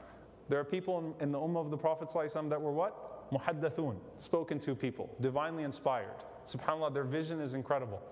[0.48, 3.30] There are people in, in the ummah of the Prophet that were what?
[3.30, 6.16] Muhaddathun, spoken to people, divinely inspired.
[6.44, 8.02] SubhanAllah, their vision is incredible.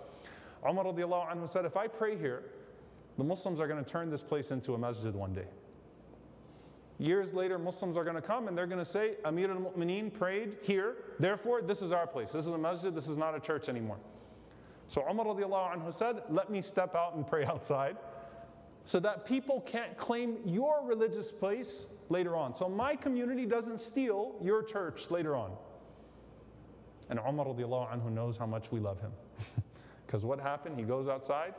[0.67, 2.45] Umar anhu said, if I pray here,
[3.19, 5.49] the Muslims are going to turn this place into a masjid one day.
[7.01, 10.13] Years later, Muslims are going to come and they're going to say, Amir al Mu'mineen
[10.13, 12.31] prayed here, therefore, this is our place.
[12.31, 13.99] This is a masjid, this is not a church anymore.
[14.87, 17.97] So Umar anhu said, Let me step out and pray outside
[18.85, 22.55] so that people can't claim your religious place later on.
[22.55, 25.53] So my community doesn't steal your church later on.
[27.11, 29.13] And Umar anhu knows how much we love him.
[30.07, 30.79] Because what happened?
[30.79, 31.55] He goes outside,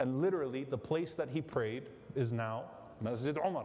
[0.00, 1.84] and literally the place that he prayed
[2.16, 2.64] is now
[3.00, 3.64] Masjid Umar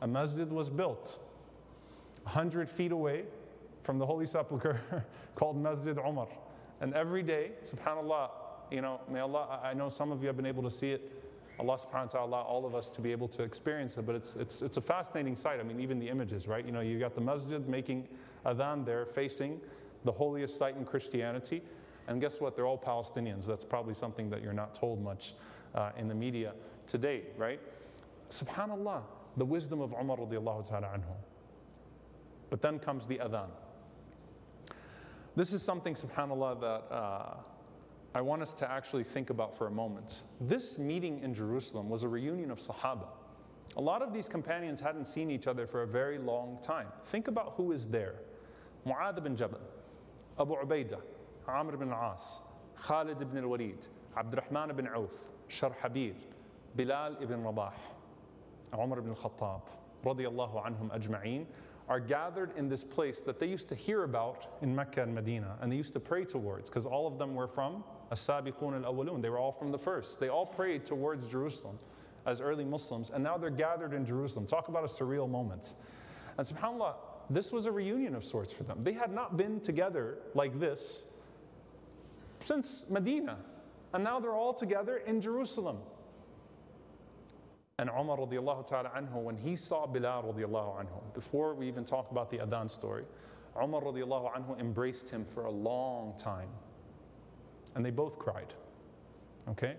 [0.00, 1.18] a masjid was built
[2.24, 3.24] 100 feet away
[3.82, 4.80] from the Holy Sepulchre
[5.34, 6.28] called Masjid Umar.
[6.80, 8.30] And every day, subhanAllah,
[8.70, 11.10] you know, may Allah, I know some of you have been able to see it.
[11.60, 14.36] Allah subhanahu wa ta'ala, all of us to be able to experience it, but it's,
[14.36, 15.58] it's, it's a fascinating sight.
[15.58, 16.64] I mean, even the images, right?
[16.64, 18.06] You know, you got the masjid making
[18.46, 19.60] adhan there facing
[20.04, 21.62] the holiest site in Christianity.
[22.06, 22.54] And guess what?
[22.54, 23.44] They're all Palestinians.
[23.44, 25.34] That's probably something that you're not told much
[25.74, 26.52] uh, in the media
[26.86, 27.60] today, right?
[28.30, 29.02] Subhanallah,
[29.36, 31.14] the wisdom of Umar radiallahu ta'ala anhu.
[32.50, 33.48] But then comes the adhan.
[35.36, 37.34] This is something, subhanAllah, that uh,
[38.14, 40.22] I want us to actually think about for a moment.
[40.40, 43.06] This meeting in Jerusalem was a reunion of Sahaba.
[43.76, 46.86] A lot of these companions hadn't seen each other for a very long time.
[47.06, 48.14] Think about who is there
[48.86, 49.60] Mu'adh bin Jabal,
[50.40, 51.00] Abu Ubaidah,
[51.46, 52.40] Amr bin As,
[52.80, 53.86] Khalid ibn al-Walid,
[54.16, 55.14] Abdurrahman ibn Auf,
[55.50, 56.14] Sharhabil,
[56.76, 57.72] Bilal ibn Rabah.
[58.74, 59.62] Umar ibn al-Khattab,
[60.04, 61.46] radiallahu anhum ajma'een,
[61.88, 65.56] are gathered in this place that they used to hear about in Mecca and Medina,
[65.60, 69.22] and they used to pray towards, because all of them were from as-sabiqun al-awwalun.
[69.22, 70.20] They were all from the first.
[70.20, 71.78] They all prayed towards Jerusalem
[72.26, 74.46] as early Muslims, and now they're gathered in Jerusalem.
[74.46, 75.74] Talk about a surreal moment.
[76.36, 76.94] And subhanAllah,
[77.30, 78.82] this was a reunion of sorts for them.
[78.82, 81.06] They had not been together like this
[82.44, 83.36] since Medina,
[83.92, 85.78] and now they're all together in Jerusalem.
[87.78, 92.10] And Umar radiallahu ta'ala anhu, when he saw Bilal radiallahu anhu, before we even talk
[92.10, 93.04] about the Adhan story,
[93.60, 96.48] Umar radiallahu anhu embraced him for a long time.
[97.74, 98.54] And they both cried.
[99.48, 99.76] Okay?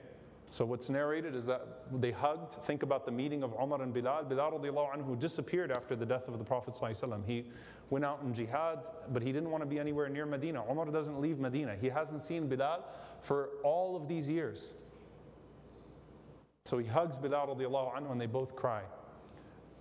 [0.52, 2.54] So what's narrated is that they hugged.
[2.66, 4.24] Think about the meeting of Umar and Bilal.
[4.24, 7.26] Bilal radiallahu anhu disappeared after the death of the Prophet sallallahu.
[7.28, 7.46] He
[7.92, 8.80] went out in jihad,
[9.10, 10.64] but he didn't want to be anywhere near Medina.
[10.70, 11.76] Umar doesn't leave Medina.
[11.80, 12.84] He hasn't seen Bilal
[13.22, 14.74] for all of these years.
[16.66, 18.82] So he hugs Bilal anhu and they both cry.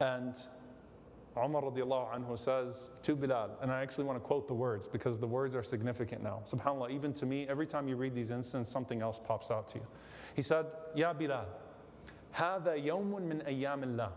[0.00, 0.36] And
[1.37, 5.17] Umar radiallahu anhu says to Bilal, and I actually want to quote the words because
[5.17, 6.43] the words are significant now.
[6.47, 9.79] SubhanAllah, even to me, every time you read these incidents, something else pops out to
[9.79, 9.85] you.
[10.35, 11.47] He said, Ya Bilal,
[12.35, 14.11] هذا يوم من أيام الله.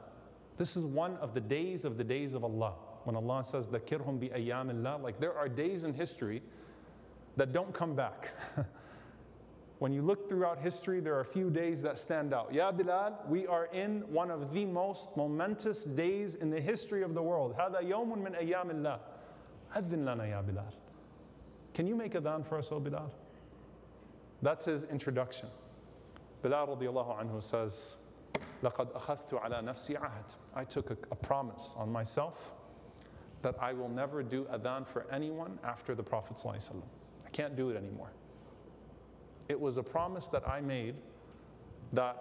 [0.58, 2.74] This is one of the days of the days of Allah.
[3.04, 6.42] When Allah says, ذكرهم بأيام الله, like there are days in history
[7.36, 8.32] that don't come back.
[9.80, 12.52] When you look throughout history, there are a few days that stand out.
[12.52, 17.12] Ya Bilal, we are in one of the most momentous days in the history of
[17.12, 17.54] the world.
[17.54, 18.98] هذا يوم من أيام الله.
[19.76, 20.72] أذن لنا يا Bilal.
[21.74, 23.12] Can you make adhan for us, O Bilal?
[24.40, 25.48] That's his introduction.
[26.42, 27.96] Bilal radiallahu anhu says,
[28.62, 30.36] لقد أخذت على نفسي عهد.
[30.54, 32.54] I took a, a promise on myself
[33.42, 36.82] that I will never do adhan for anyone after the Prophet ﷺ.
[37.26, 38.10] I can't do it anymore.
[39.51, 40.95] It was a promise that I made
[41.91, 42.15] that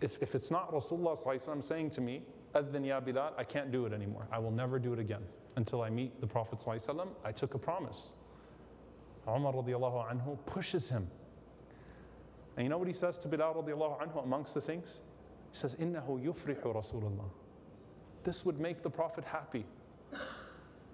[0.00, 2.22] if, if it's not Rasulullah saying to me,
[2.54, 4.26] Adhan ya Bilal, I can't do it anymore.
[4.32, 5.20] I will never do it again
[5.56, 6.64] until I meet the Prophet.
[7.26, 8.14] I took a promise.
[9.28, 11.06] Umar anhu pushes him.
[12.56, 15.02] And you know what he says to Bilal radiallahu anhu amongst the things?
[15.52, 17.28] He says, Innahu yufrihu Rasulullah.
[18.22, 19.66] This would make the Prophet happy.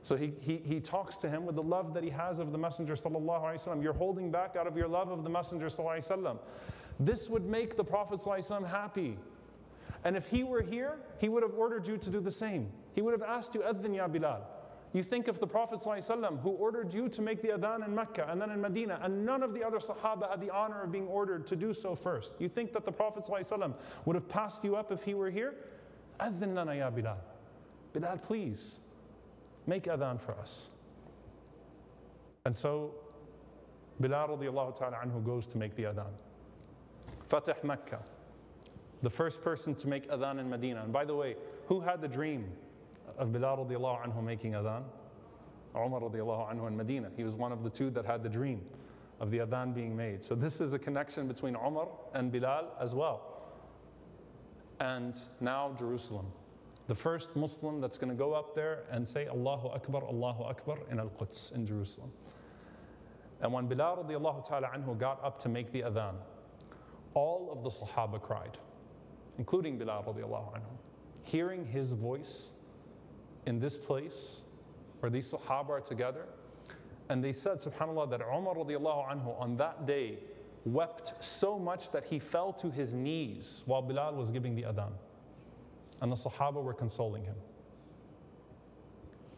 [0.03, 2.59] So he, he, he talks to him with the love that he has of the
[2.59, 2.97] Messenger.
[3.83, 5.69] You're holding back out of your love of the Messenger.
[6.99, 8.21] This would make the Prophet
[8.67, 9.19] happy.
[10.05, 12.71] And if he were here, he would have ordered you to do the same.
[12.95, 14.43] He would have asked you, Adhan ya Bilal.
[14.93, 18.27] You think of the Prophet ﷺ who ordered you to make the adhan in Mecca
[18.29, 21.07] and then in Medina, and none of the other Sahaba had the honor of being
[21.07, 22.35] ordered to do so first.
[22.41, 23.75] You think that the Prophet ﷺ
[24.05, 25.55] would have passed you up if he were here?
[26.19, 27.19] Adhin lana ya Bilal.
[27.93, 28.81] Bilal, please,
[29.71, 30.69] make adhan for us.
[32.45, 32.93] And so
[34.01, 36.13] Bilal radiallahu anhu goes to make the adhan.
[37.31, 38.01] Fatih Mecca,
[39.03, 40.83] the first person to make adhan in Medina.
[40.83, 41.37] And by the way,
[41.69, 42.47] who had the dream
[43.17, 44.83] of Bilal radiallahu anhu making adhan?
[45.77, 47.09] Umar radiallahu anhu in Medina.
[47.17, 48.61] He was one of the two that had the dream
[49.21, 50.25] of the adhan being made.
[50.25, 53.21] So this is a connection between Umar and Bilal as well.
[54.81, 56.27] And now Jerusalem.
[56.91, 60.77] The first Muslim that's going to go up there and say Allahu Akbar, Allahu Akbar
[60.91, 62.11] in Al Quds in Jerusalem.
[63.41, 66.15] And when Bilal radiallahu ta'ala anhu got up to make the adhan,
[67.15, 68.59] all of the Sahaba cried,
[69.39, 70.73] including Bilal radiallahu anhu.
[71.23, 72.55] Hearing his voice
[73.47, 74.43] in this place
[74.99, 76.27] where these Sahaba are together,
[77.09, 80.19] and they said, subhanAllah, that Umar radiallahu anhu on that day
[80.65, 84.91] wept so much that he fell to his knees while Bilal was giving the adhan.
[86.01, 87.37] And the Sahaba were consoling him.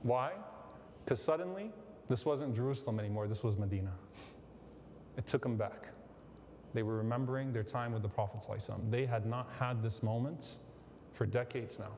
[0.02, 0.32] Why?
[1.04, 1.70] Because suddenly,
[2.08, 3.92] this wasn't Jerusalem anymore, this was Medina.
[5.16, 5.88] It took them back.
[6.74, 8.46] They were remembering their time with the Prophet.
[8.90, 10.58] They had not had this moment
[11.12, 11.96] for decades now,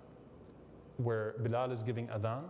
[0.96, 2.44] where Bilal is giving adhan,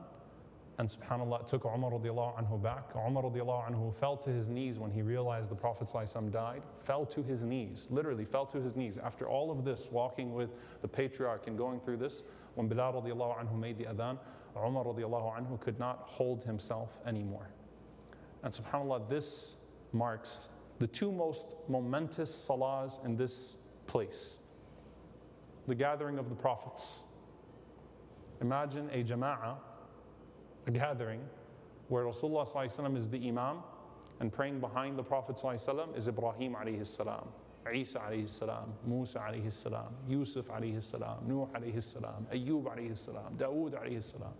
[0.79, 2.91] and subhanAllah, it took Umar radiallahu anhu back.
[2.97, 5.89] Umar radiallahu anhu fell to his knees when he realized the Prophet
[6.33, 8.99] died, fell to his knees, literally fell to his knees.
[8.99, 10.51] After all of this, walking with
[10.83, 12.25] the patriarch and going through this,
[12.57, 14.19] when Bilal radiallahu anhu made the adhan,
[14.57, 17.49] Umar radiallahu anhu could not hold himself anymore.
[18.43, 19.57] And subhanAllah, this
[19.93, 20.49] marks
[20.81, 24.41] the two most momentous salahs in this place
[25.67, 27.05] the gathering of the prophets.
[28.43, 29.57] Imagine a jama'ah,
[30.67, 31.21] a gathering,
[31.89, 33.59] where Rasulullah is the imam,
[34.21, 35.37] and praying behind the Prophet
[35.97, 37.29] is Ibrahim alayhi salam.
[37.73, 43.35] Isa alayhi salam, Musa alayhi salam, Yusuf alayhi salam, Nuh alayhi salam, Ayyub alayhi salam,
[43.37, 44.33] Dawood alayhi salam.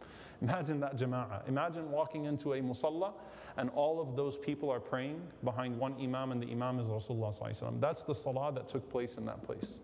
[0.43, 1.49] Imagine that jama'ah.
[1.49, 3.13] Imagine walking into a musalla
[3.57, 7.81] and all of those people are praying behind one imam and the imam is Rasulullah
[7.81, 9.79] That's the salah that took place in that place,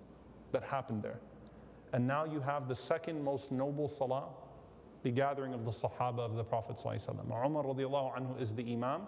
[0.52, 1.18] that happened there.
[1.92, 4.28] And now you have the second most noble salah,
[5.02, 6.82] the gathering of the Sahaba of the Prophet.
[6.84, 9.02] Umar radiallahu anhu is the Imam,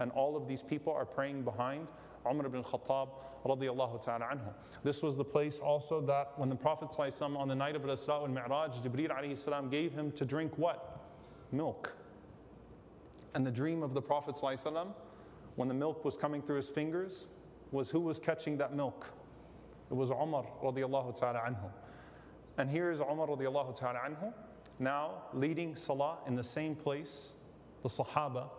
[0.00, 1.86] and all of these people are praying behind
[2.28, 3.08] Umar ibn Khattab
[3.44, 4.52] radiallahu ta'ala anhu.
[4.82, 6.88] This was the place also that when the Prophet
[7.20, 11.00] on the night of Al-Isra wal Mi'raj, Jibreel alayhi salam gave him to drink what?
[11.52, 11.92] Milk.
[13.34, 14.36] And the dream of the Prophet
[15.56, 17.26] when the milk was coming through his fingers
[17.70, 19.10] was who was catching that milk?
[19.90, 21.70] It was Umar radiallahu ta'ala anhu.
[22.57, 24.33] And here is Umar radiallahu ta'ala anhu
[24.79, 27.33] now leading salah in the same place,
[27.83, 28.49] the Sahaba,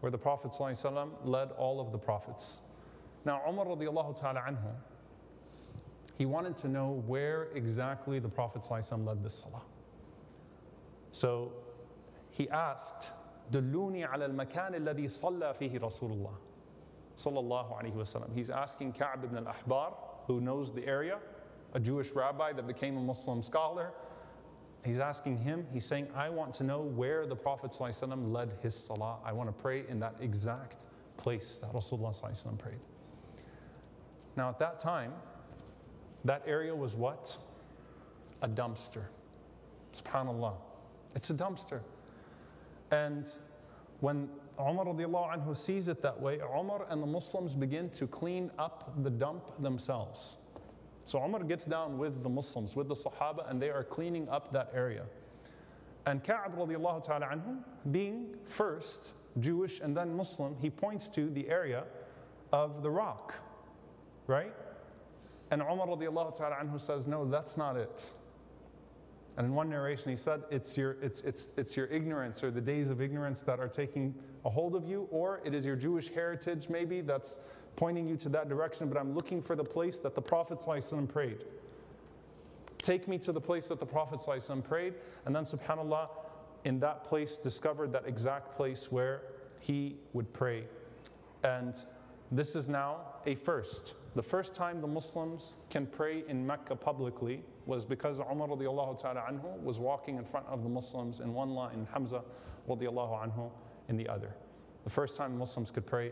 [0.00, 0.52] where the Prophet
[1.24, 2.60] led all of the prophets.
[3.24, 4.72] Now, Umar radiallahu ta'ala anhu,
[6.18, 9.62] he wanted to know where exactly the Prophet led this salah.
[11.12, 11.52] So
[12.30, 13.10] he asked,
[13.52, 16.34] دلوني على المكان الذي صلى فيه رسول الله
[17.16, 18.34] صلى الله عليه وسلم.
[18.34, 19.94] He's asking Ka'b ibn al-Ahbar,
[20.26, 21.18] who knows the area,
[21.73, 23.91] a Jewish rabbi that became a Muslim scholar.
[24.85, 28.73] He's asking him, he's saying, I want to know where the Prophet ﷺ led his
[28.73, 29.17] salah.
[29.25, 30.85] I want to pray in that exact
[31.17, 32.79] place that Rasulullah ﷺ prayed.
[34.37, 35.11] Now, at that time,
[36.23, 37.35] that area was what?
[38.41, 39.03] A dumpster.
[39.93, 40.53] SubhanAllah.
[41.15, 41.81] It's a dumpster.
[42.91, 43.27] And
[43.99, 48.93] when Umar anhu sees it that way, Umar and the Muslims begin to clean up
[49.03, 50.37] the dump themselves.
[51.09, 54.53] So Umar gets down with the Muslims, with the Sahaba, and they are cleaning up
[54.53, 55.05] that area.
[56.05, 57.57] And Ka'ab radiallahu ta'ala anhu,
[57.91, 61.85] being first Jewish and then Muslim, he points to the area
[62.53, 63.33] of the rock,
[64.27, 64.53] right?
[65.49, 68.11] And Umar radiallahu ta'ala anhu says, No, that's not it.
[69.37, 72.61] And in one narration, he said, it's your, it's, it's, it's your ignorance or the
[72.61, 76.09] days of ignorance that are taking a hold of you, or it is your Jewish
[76.09, 77.39] heritage, maybe, that's
[77.75, 81.07] pointing you to that direction, but I'm looking for the place that the Prophet ﷺ
[81.07, 81.45] prayed.
[82.79, 84.95] Take me to the place that the Prophet ﷺ prayed,
[85.25, 86.09] and then subhanAllah,
[86.65, 89.21] in that place, discovered that exact place where
[89.59, 90.63] he would pray.
[91.43, 91.75] And
[92.31, 93.95] this is now a first.
[94.15, 99.21] The first time the Muslims can pray in Mecca publicly was because Umar radiallahu ta'ala
[99.29, 102.23] anhu was walking in front of the Muslims in one line, and Hamza
[102.67, 103.49] radiallahu anhu
[103.87, 104.33] in the other.
[104.83, 106.11] The first time Muslims could pray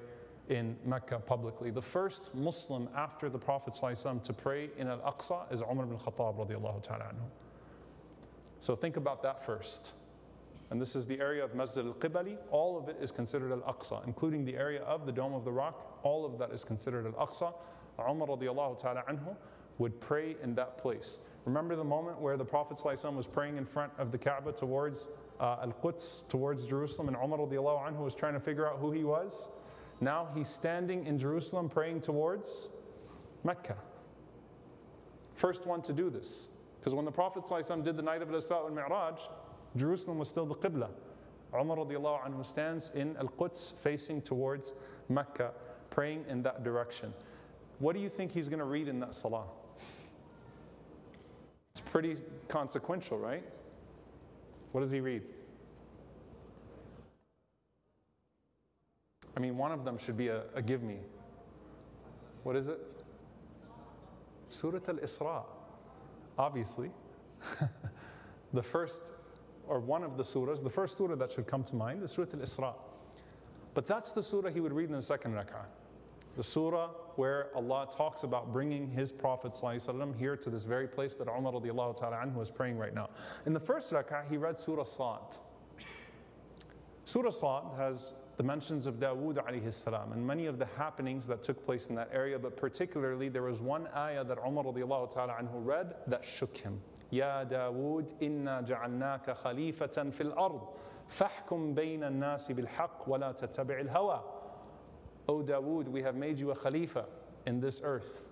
[0.49, 1.71] in Mecca publicly.
[1.71, 5.97] The first Muslim after the Prophet ﷺ to pray in Al Aqsa is Umar ibn
[5.97, 7.13] Khattab anhu.
[8.59, 9.93] So think about that first.
[10.71, 13.73] and this is the area of Masjid al Qibali, all of it is considered Al
[13.73, 17.05] Aqsa, including the area of the Dome of the Rock, all of that is considered
[17.05, 17.53] Al Aqsa.
[17.99, 19.35] Umar anhu
[19.79, 21.19] would pray in that place.
[21.45, 25.07] Remember the moment where the Prophet ﷺ was praying in front of the Kaaba towards
[25.39, 29.03] uh, Al Quds, towards Jerusalem, and Umar anhu was trying to figure out who he
[29.03, 29.49] was?
[29.99, 32.69] Now he's standing in Jerusalem praying towards
[33.43, 33.77] Mecca.
[35.35, 36.47] First one to do this.
[36.79, 39.19] Because when the Prophet ﷺ did the night of Al-Isra al Mi'raj,
[39.75, 40.89] Jerusalem was still the Qibla.
[41.53, 44.73] Umar anhu stands in Al-Quds facing towards
[45.09, 45.51] Mecca,
[45.89, 47.13] praying in that direction.
[47.79, 49.45] What do you think he's going to read in that salah?
[51.71, 52.15] It's pretty
[52.47, 53.43] consequential, right?
[54.71, 55.23] What does he read?
[59.37, 60.97] I mean, one of them should be a, a give me.
[62.41, 62.79] What is it?
[64.49, 65.43] Surah Al Isra.
[66.39, 66.89] Obviously.
[68.53, 69.13] the first,
[69.67, 72.25] or one of the surahs, the first surah that should come to mind is Surah
[72.33, 72.73] Al Isra.
[73.75, 75.65] But that's the surah he would read in the second rak'ah.
[76.35, 81.13] The surah where Allah talks about bringing His Prophet ﷺ here to this very place
[81.13, 83.11] that Umar radiallahu is praying right now.
[83.45, 85.37] In the first rak'ah, he read Surah Sad.
[87.05, 91.44] Surah Sad has the mentions of Dawood alayhi salam and many of the happenings that
[91.44, 95.34] took place in that area, but particularly there was one ayah that Umar radiallahu ta'ala
[95.34, 96.80] anhu read that shook him.
[97.12, 100.68] يا داود إنا جعلناك خليفة في الأرض
[101.08, 104.20] فاحكم بين الناس بالحق ولا تتبع الهوى
[105.28, 107.04] O Dawood, we have made you a khalifa
[107.46, 108.28] in this earth.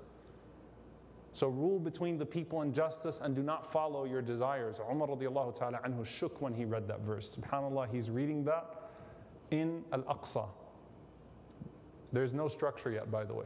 [1.32, 4.80] So rule between the people in justice and do not follow your desires.
[4.90, 7.36] Umar radiallahu ta'ala anhu shook when he read that verse.
[7.36, 8.83] SubhanAllah, he's reading that
[9.55, 10.47] in Al-Aqsa.
[12.11, 13.45] There's no structure yet, by the way.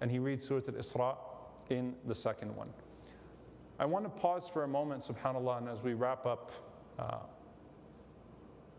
[0.00, 1.16] And he reads Surah Al-Isra
[1.70, 2.68] in the second one.
[3.78, 6.52] I want to pause for a moment, subhanAllah, and as we wrap up,
[6.98, 7.18] uh,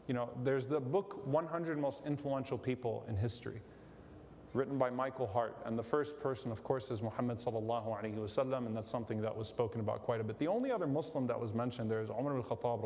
[0.07, 3.61] you know, there's the book 100 Most Influential People in History,
[4.53, 5.55] written by Michael Hart.
[5.65, 10.03] And the first person, of course, is Muhammad and that's something that was spoken about
[10.03, 10.39] quite a bit.
[10.39, 12.84] The only other Muslim that was mentioned there is Umar al-Khattab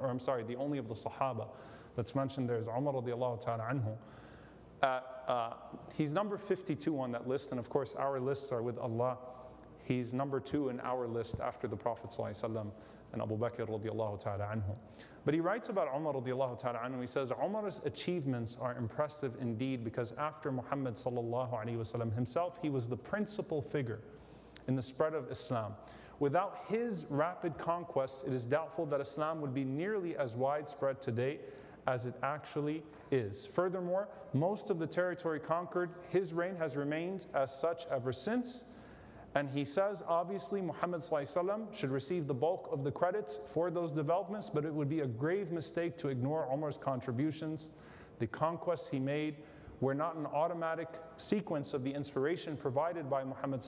[0.00, 1.48] or I'm sorry, the only of the Sahaba
[1.96, 3.96] that's mentioned there is Umar radiallahu ta'ala anhu.
[4.82, 5.52] Uh, uh,
[5.94, 9.16] he's number 52 on that list, and of course, our lists are with Allah.
[9.84, 14.74] He's number two in our list after the Prophet and Abu Bakr radiallahu ta'ala anhu.
[15.24, 19.84] But he writes about Umar radiallahu ta'ala anhu, he says, Umar's achievements are impressive indeed
[19.84, 24.00] because after Muhammad sallallahu alayhi wasallam himself, he was the principal figure
[24.68, 25.74] in the spread of Islam.
[26.20, 31.38] Without his rapid conquests, it is doubtful that Islam would be nearly as widespread today
[31.86, 33.46] as it actually is.
[33.46, 38.64] Furthermore, most of the territory conquered, his reign has remained as such ever since.
[39.36, 41.02] And he says, obviously, Muhammad
[41.72, 45.06] should receive the bulk of the credits for those developments, but it would be a
[45.06, 47.70] grave mistake to ignore Omar's contributions.
[48.20, 49.36] The conquests he made
[49.80, 53.62] were not an automatic sequence of the inspiration provided by Muhammad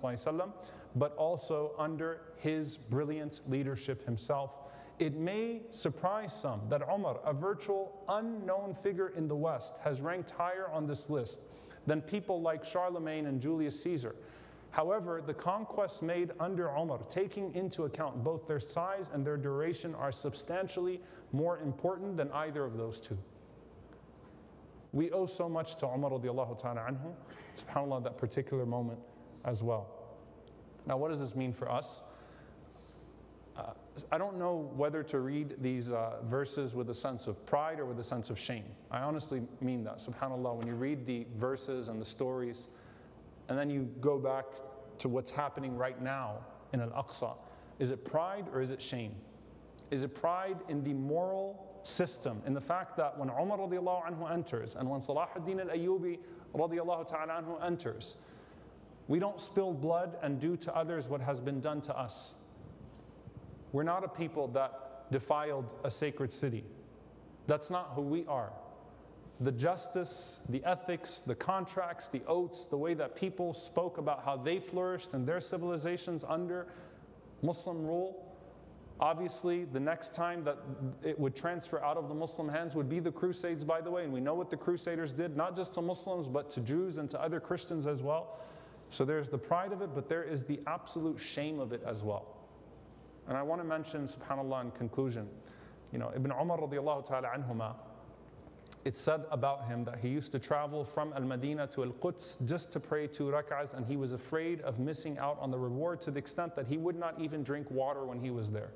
[0.95, 4.53] but also under his brilliant leadership himself.
[4.99, 10.31] It may surprise some that Omar, a virtual unknown figure in the West, has ranked
[10.31, 11.41] higher on this list
[11.87, 14.17] than people like Charlemagne and Julius Caesar.
[14.71, 19.95] However, the conquests made under Omar, taking into account both their size and their duration,
[19.95, 21.01] are substantially
[21.33, 23.17] more important than either of those two.
[24.93, 27.13] We owe so much to Umar radiallahu ta'ala anhu,
[27.57, 28.99] subhanAllah, that particular moment
[29.45, 29.89] as well.
[30.87, 32.01] Now, what does this mean for us?
[33.57, 33.73] Uh,
[34.13, 37.87] I don't know whether to read these uh, verses with a sense of pride or
[37.87, 38.65] with a sense of shame.
[38.91, 39.97] I honestly mean that.
[39.97, 42.69] SubhanAllah, when you read the verses and the stories,
[43.49, 44.45] and then you go back
[44.99, 46.39] to what's happening right now
[46.73, 47.35] in Al Aqsa.
[47.79, 49.15] Is it pride or is it shame?
[49.91, 54.75] Is it pride in the moral system, in the fact that when Umar anhu enters
[54.75, 56.19] and when Salah ad-Din al-Ayyubi
[56.55, 58.17] anhu enters,
[59.09, 62.35] we don't spill blood and do to others what has been done to us.
[63.73, 66.65] We're not a people that defiled a sacred city.
[67.47, 68.53] That's not who we are
[69.41, 74.37] the justice, the ethics, the contracts, the oaths, the way that people spoke about how
[74.37, 76.67] they flourished and their civilizations under
[77.43, 78.23] Muslim rule.
[78.99, 80.57] Obviously, the next time that
[81.05, 84.05] it would transfer out of the Muslim hands would be the Crusades, by the way.
[84.05, 87.11] And we know what the Crusaders did, not just to Muslims, but to Jews and
[87.11, 88.39] to other Christians as well.
[88.89, 92.03] So there's the pride of it, but there is the absolute shame of it as
[92.03, 92.46] well.
[93.29, 95.29] And I want to mention, subhanAllah, in conclusion,
[95.93, 97.75] you know, Ibn Umar radiallahu ta'ala anhumah,
[98.85, 102.37] it's said about him that he used to travel from Al Madinah to Al Quds
[102.45, 106.01] just to pray two rak'ahs, and he was afraid of missing out on the reward
[106.03, 108.71] to the extent that he would not even drink water when he was there.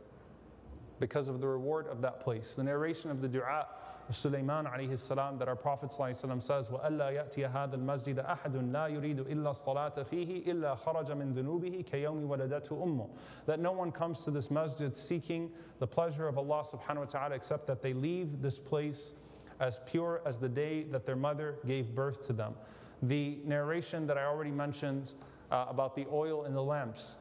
[1.00, 2.54] because of the reward of that place.
[2.54, 3.66] The narration of the dua
[4.11, 9.25] Sulaiman alayhi salam that our Prophet ﷺ says, وَأَلَّا يَأْتِيَ هَذَا الْمَسْجِدَ أَحَدٌ لَا يُرِيدُ
[9.25, 13.09] إِلَّا الصَّلَاةَ فِيهِ إِلَّا خَرَجَ مِنْ ذُنُوبِهِ كَيَوْمِ وَلَدَتْهُ أُمُّهُ
[13.47, 15.49] That no one comes to this masjid seeking
[15.79, 19.13] the pleasure of Allah subhanahu wa ta'ala except that they leave this place
[19.59, 22.53] as pure as the day that their mother gave birth to them.
[23.01, 25.13] The narration that I already mentioned
[25.51, 27.15] uh, about the oil in the lamps,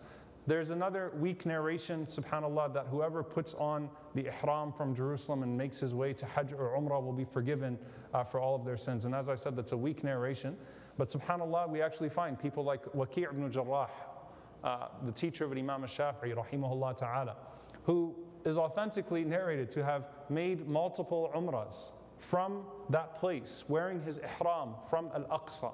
[0.49, 5.79] there's another weak narration, subhanAllah, that whoever puts on the ihram from Jerusalem and makes
[5.79, 7.77] his way to Hajj or Umrah will be forgiven
[8.15, 9.05] uh, for all of their sins.
[9.05, 10.57] And as I said, that's a weak narration.
[10.97, 13.91] But subhanAllah, we actually find people like Waqi' ibn Jarrah,
[14.63, 17.35] uh, the teacher of Imam al-Shafi'i, rahimahullah ta'ala,
[17.83, 24.73] who is authentically narrated to have made multiple umrahs from that place, wearing his ihram
[24.89, 25.71] from Al-Aqsa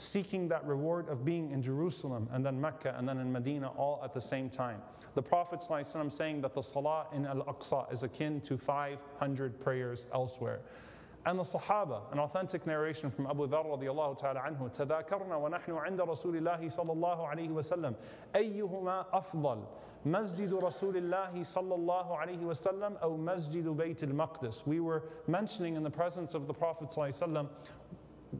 [0.00, 4.00] seeking that reward of being in Jerusalem and then Mecca and then in Medina all
[4.04, 4.82] at the same time.
[5.14, 10.06] The Prophet ﷺ saying that the Salah in Al Aqsa is akin to 500 prayers
[10.12, 10.60] elsewhere.
[11.24, 16.00] And the Sahaba, an authentic narration from Abu Dharr radiallahu ta'ala anhu, تذاكرنا ونحن عند
[16.00, 17.94] رسول الله صلى الله عليه وسلم
[18.36, 19.64] أيهما أفضل
[20.04, 24.68] مسجد رسول الله صلى الله عليه وسلم أو مسجد بيت المقدس.
[24.68, 27.48] We were mentioning in the presence of the Prophet صلى الله عليه وسلم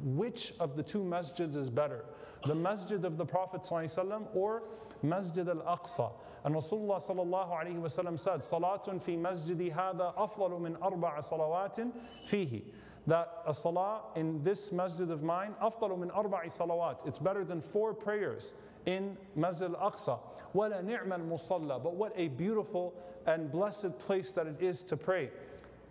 [0.03, 2.05] which of the two masjids is better?
[2.45, 4.63] The masjid of the Prophet ﷺ or
[5.03, 6.13] Masjid al-Aqsa?
[6.45, 11.91] And Rasulullah sallallahu alayhi wa sallam said, Salatun fi masjidi hada afdalu min arba'a salawatin
[12.31, 12.63] fihi.
[13.07, 17.07] That a salah in this masjid of mine, afdalu min arba'i salawat.
[17.07, 18.53] It's better than four prayers
[18.87, 20.19] in Masjid al-Aqsa.
[20.53, 21.83] Wala ni'mal musalla.
[21.83, 22.95] But what a beautiful
[23.27, 25.31] and blessed place that it is to pray.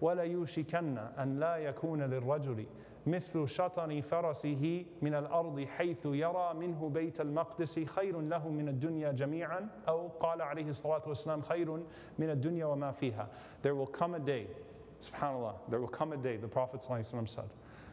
[0.01, 2.65] ولا يوشكن أن لا يكون للرجل
[3.07, 9.69] مثل شطن فرسه من الأرض حيث يرى منه بيت المقدس خير له من الدنيا جميعا
[9.87, 11.83] أو قال عليه الصلاة والسلام خير
[12.19, 13.27] من الدنيا وما فيها
[13.61, 14.47] There will come a day,
[15.01, 17.49] subhanAllah, there will come a day, the Prophet ﷺ said,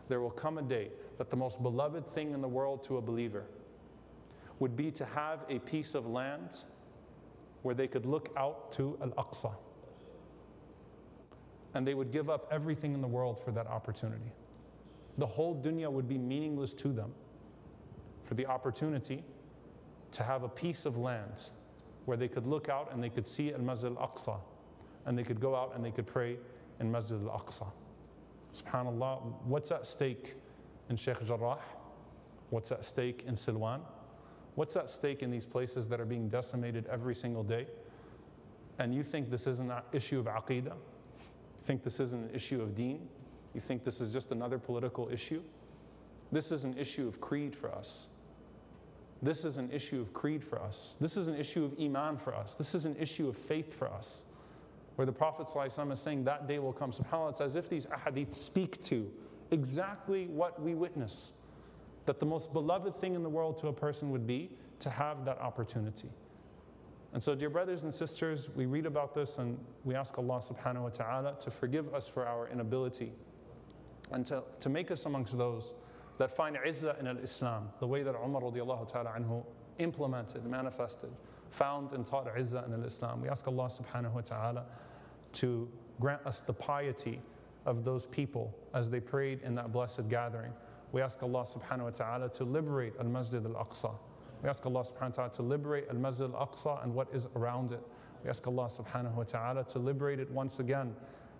[0.08, 3.00] there will come a day that the most beloved thing in the world to a
[3.00, 3.44] believer
[4.60, 6.64] would be to have a piece of land
[7.62, 9.52] where they could look out to Al-Aqsa.
[11.74, 14.32] And they would give up everything in the world for that opportunity
[15.17, 17.11] the whole dunya would be meaningless to them
[18.25, 19.23] for the opportunity
[20.11, 21.49] to have a piece of land
[22.05, 24.39] where they could look out and they could see Al Masjid Al Aqsa
[25.05, 26.37] and they could go out and they could pray
[26.79, 27.67] in Masjid Al Aqsa.
[28.53, 30.35] SubhanAllah, what's at stake
[30.89, 31.59] in Sheikh Jarrah?
[32.49, 33.81] What's at stake in Silwan?
[34.55, 37.67] What's at stake in these places that are being decimated every single day?
[38.79, 40.65] And you think this isn't an issue of aqidah?
[40.65, 43.07] You think this isn't an issue of deen?
[43.57, 45.41] You think this is just another political issue?
[46.31, 48.09] This is an issue of creed for us.
[49.23, 50.93] This is an issue of creed for us.
[51.01, 52.53] This is an issue of iman for us.
[52.53, 54.25] This is an issue of faith for us.
[54.95, 55.47] Where the Prophet
[55.91, 56.91] is saying that day will come.
[56.91, 59.09] SubhanAllah, it's as if these ahadith speak to
[59.49, 61.33] exactly what we witness.
[62.05, 64.51] That the most beloved thing in the world to a person would be
[64.81, 66.11] to have that opportunity.
[67.11, 70.83] And so, dear brothers and sisters, we read about this and we ask Allah subhanahu
[70.83, 73.13] wa ta'ala to forgive us for our inability
[74.11, 75.73] and to, to make us amongst those
[76.17, 79.43] that find izzah in al-Islam, the way that Umar radiallahu ta'ala anhu
[79.79, 81.11] implemented, manifested,
[81.51, 83.21] found and taught izzah in al-Islam.
[83.21, 84.65] We ask Allah subhanahu wa ta'ala
[85.33, 87.21] to grant us the piety
[87.65, 90.53] of those people as they prayed in that blessed gathering.
[90.91, 93.93] We ask Allah subhanahu wa ta'ala to liberate al-Masjid al-Aqsa.
[94.41, 97.81] We ask Allah subhanahu wa ta'ala to liberate al-Masjid al-Aqsa and what is around it.
[98.23, 100.95] We ask Allah subhanahu wa ta'ala to liberate it once again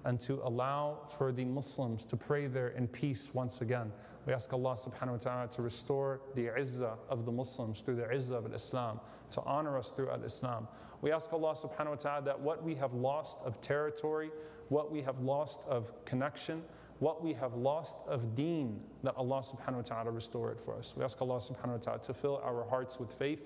[0.07, 3.91] and to allow for the Muslims to pray there in peace once again.
[4.25, 8.03] We ask Allah subhanahu wa ta'ala to restore the izzah of the Muslims through the
[8.03, 9.01] izzah of Islam,
[9.31, 10.69] to honor us through Islam.
[11.01, 14.31] We ask Allah subhanahu wa ta'ala that what we have lost of territory,
[14.69, 16.63] what we have lost of connection,
[16.99, 20.93] what we have lost of deen, that Allah subhanahu wa ta'ala restore it for us.
[20.95, 23.41] We ask Allah subhanahu wa ta'ala to fill our hearts with faith,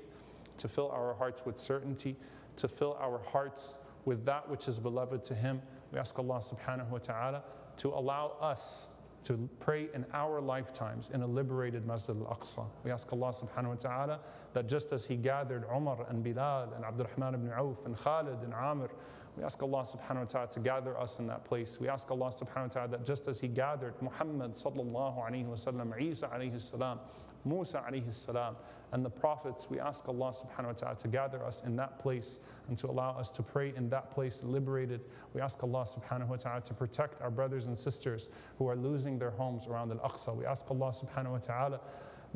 [0.60, 2.16] to fill our hearts with certainty,
[2.58, 5.62] to fill our hearts with that which is beloved to Him.
[5.92, 7.44] We ask Allah subhanahu wa ta'ala
[7.78, 8.88] to allow us
[9.24, 12.66] to pray in our lifetimes in a liberated Masjid al-Aqsa.
[12.84, 14.20] We ask Allah subhanahu wa ta'ala
[14.54, 18.54] that just as He gathered Umar and Bilal and Abdurrahman ibn Auf and Khalid and
[18.54, 18.90] Amr,
[19.38, 21.78] we ask Allah subhanahu wa ta'ala to gather us in that place.
[21.80, 25.56] We ask Allah subhanahu wa ta'ala that just as He gathered Muhammad sallallahu alayhi wa
[25.56, 27.00] sallam, Isa alayhi salam,
[27.46, 28.56] Musa alayhi salam,
[28.92, 32.40] and the prophets, we ask Allah subhanahu wa ta'ala to gather us in that place
[32.68, 35.02] and to allow us to pray in that place liberated.
[35.34, 39.18] We ask Allah subhanahu wa ta'ala to protect our brothers and sisters who are losing
[39.20, 40.36] their homes around Al Aqsa.
[40.36, 41.80] We ask Allah subhanahu wa ta'ala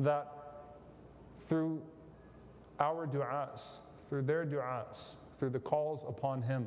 [0.00, 0.32] that
[1.48, 1.82] through
[2.80, 3.78] our du'as,
[4.08, 6.66] through their du'as, through the calls upon Him,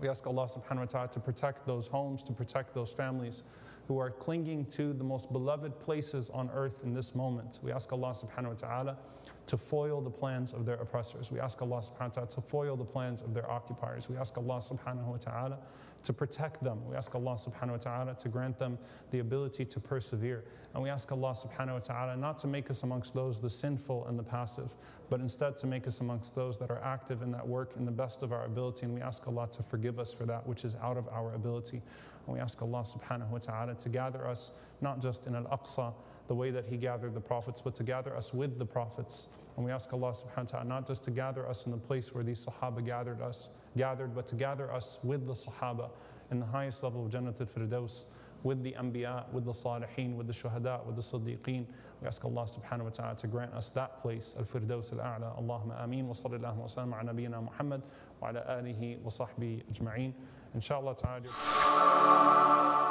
[0.00, 3.42] We ask Allah subhanahu wa ta'ala to protect those homes, to protect those families
[3.86, 7.58] who are clinging to the most beloved places on earth in this moment.
[7.62, 8.98] We ask Allah subhanahu wa ta'ala
[9.46, 11.30] to foil the plans of their oppressors.
[11.30, 14.08] We ask Allah subhanahu wa ta'ala to foil the plans of their occupiers.
[14.08, 15.58] We ask Allah subhanahu wa ta'ala
[16.04, 16.80] to protect them.
[16.88, 18.78] We ask Allah subhanahu wa ta'ala to grant them
[19.10, 20.44] the ability to persevere.
[20.72, 24.06] And we ask Allah subhanahu wa ta'ala not to make us amongst those the sinful
[24.06, 24.68] and the passive,
[25.10, 27.92] but instead to make us amongst those that are active in that work in the
[27.92, 28.86] best of our ability.
[28.86, 31.82] And we ask Allah to forgive us for that which is out of our ability.
[32.26, 35.92] And we ask Allah subhanahu wa ta'ala to gather us not just in Al Aqsa,
[36.28, 39.28] the way that He gathered the prophets, but to gather us with the prophets.
[39.56, 42.12] And we ask Allah subhanahu wa ta'ala not just to gather us in the place
[42.14, 45.90] where these Sahaba gathered us, gathered, but to gather us with the Sahaba
[46.30, 48.06] in the highest level of Jannat al-Firdaus,
[48.42, 51.66] with the Anbiya, with the Salihin, with the Shuhada, with the Siddiqeen.
[52.00, 55.40] We ask Allah subhanahu wa ta'ala to grant us that place, Al-Firdaus al-A'la.
[55.40, 57.82] Allahumma ameen wa sallallahu wa sallam ala nabiyyina Muhammad
[58.20, 60.12] wa ala alihi wa sahbihi ajma'een.
[60.54, 62.83] Inshallah ta'ala.